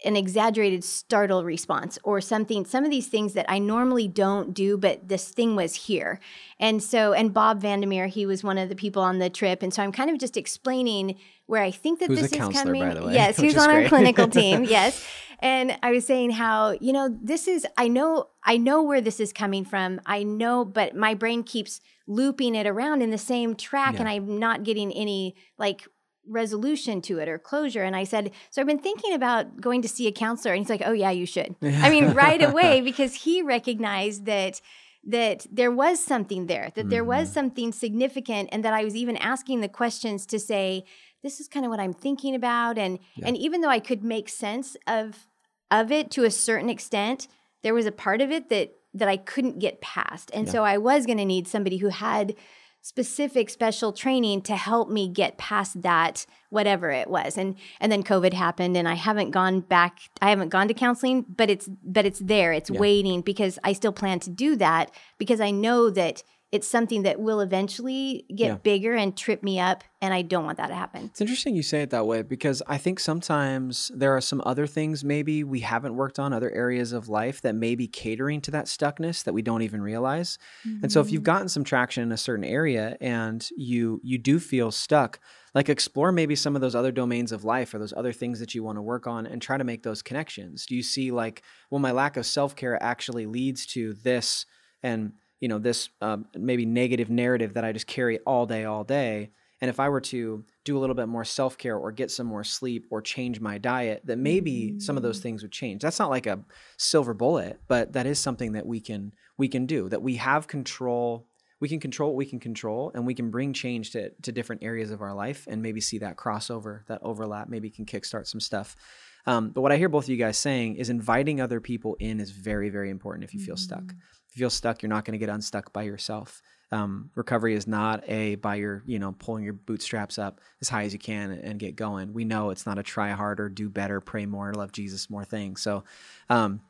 [0.06, 4.78] an exaggerated startle response or something, some of these things that I normally don't do,
[4.78, 6.20] but this thing was here.
[6.60, 9.62] And so, and Bob Vandermeer, he was one of the people on the trip.
[9.62, 12.82] And so I'm kind of just explaining where I think that Who's this is coming.
[12.82, 14.64] by the way, yes, is on our clinical team.
[14.70, 15.06] Yes.
[15.42, 19.22] And I was saying how, you know, this is I know I know where this
[19.22, 20.02] is coming from.
[20.06, 24.38] I know, but my brain keeps looping it around in the same track and I'm
[24.38, 25.88] not getting any like
[26.30, 27.84] resolution to it or closure.
[27.84, 30.54] And I said, So I've been thinking about going to see a counselor.
[30.54, 31.56] And he's like, Oh yeah, you should.
[31.62, 34.62] I mean, right away, because he recognized that
[35.06, 37.34] that there was something there, that there was mm-hmm.
[37.34, 40.84] something significant, and that I was even asking the questions to say,
[41.24, 42.78] this is kind of what I'm thinking about.
[42.78, 45.28] And and even though I could make sense of
[45.72, 47.28] of it to a certain extent,
[47.64, 50.32] there was a part of it that that I couldn't get past.
[50.34, 52.36] And so I was going to need somebody who had
[52.82, 57.38] specific special training to help me get past that whatever it was.
[57.38, 61.26] And and then covid happened and i haven't gone back i haven't gone to counseling
[61.28, 62.54] but it's but it's there.
[62.54, 67.04] It's waiting because i still plan to do that because i know that it's something
[67.04, 68.56] that will eventually get Yeah.
[68.56, 71.64] bigger and trip me up and i don't want that to happen It's interesting you
[71.64, 75.62] say it that way because I think sometimes there are some other things maybe we
[75.62, 79.34] haven't worked on, other areas of life that may be catering to that stuckness that
[79.34, 80.38] we don't even realize.
[80.82, 81.26] And so if you've mm-hmm.
[81.26, 85.20] gotten some traction in a certain area and you you do feel stuck,
[85.54, 88.54] like explore maybe some of those other domains of life or those other things that
[88.56, 90.66] you want to work on and try to make those connections.
[90.66, 94.46] Do you see like, well, my lack of self-care actually leads to this
[94.84, 98.84] and you know this um, maybe negative narrative that I just carry all day, all
[98.84, 99.32] day.
[99.62, 102.28] And if I were to do a little bit more self care or get some
[102.28, 105.82] more sleep or change my diet, that maybe some of those things would change.
[105.82, 106.40] That's not like a
[106.78, 109.90] silver bullet, but that is something that we can we can do.
[109.90, 111.26] That we have control.
[111.62, 114.64] We can control what we can control, and we can bring change to to different
[114.64, 117.50] areas of our life, and maybe see that crossover, that overlap.
[117.50, 118.78] Maybe can kickstart some stuff.
[119.26, 122.22] Um, but what I hear both of you guys saying is inviting other people in
[122.22, 123.94] is very very important if you feel stuck.
[124.34, 126.42] You feel stuck, you're not going to get unstuck by yourself.
[126.72, 130.84] Um, recovery is not a by your you know pulling your bootstraps up as high
[130.84, 132.14] as you can and get going.
[132.14, 135.56] We know it's not a try harder, do better, pray more, love Jesus more thing.
[135.56, 135.84] So,
[136.30, 136.62] um,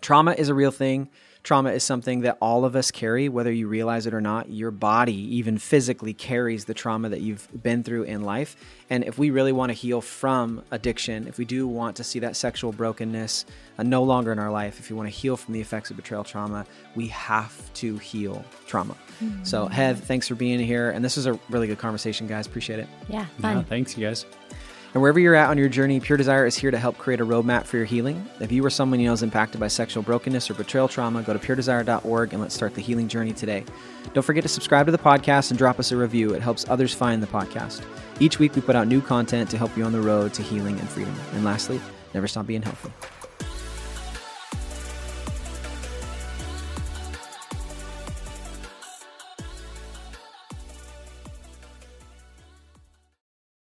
[0.00, 1.08] trauma is a real thing.
[1.42, 4.50] Trauma is something that all of us carry, whether you realize it or not.
[4.50, 8.56] Your body, even physically, carries the trauma that you've been through in life.
[8.90, 12.18] And if we really want to heal from addiction, if we do want to see
[12.18, 13.46] that sexual brokenness
[13.78, 15.96] uh, no longer in our life, if you want to heal from the effects of
[15.96, 16.66] betrayal trauma,
[16.96, 18.96] we have to heal trauma.
[19.44, 20.90] So, Heath, thanks for being here.
[20.90, 22.48] And this was a really good conversation, guys.
[22.48, 22.88] Appreciate it.
[23.08, 24.26] yeah Yeah, thanks, you guys.
[24.96, 27.26] And wherever you're at on your journey, Pure Desire is here to help create a
[27.26, 28.26] roadmap for your healing.
[28.40, 31.34] If you or someone you know is impacted by sexual brokenness or betrayal trauma, go
[31.34, 33.66] to puredesire.org and let's start the healing journey today.
[34.14, 36.32] Don't forget to subscribe to the podcast and drop us a review.
[36.32, 37.84] It helps others find the podcast.
[38.20, 40.80] Each week we put out new content to help you on the road to healing
[40.80, 41.14] and freedom.
[41.34, 41.78] And lastly,
[42.14, 42.90] never stop being healthy.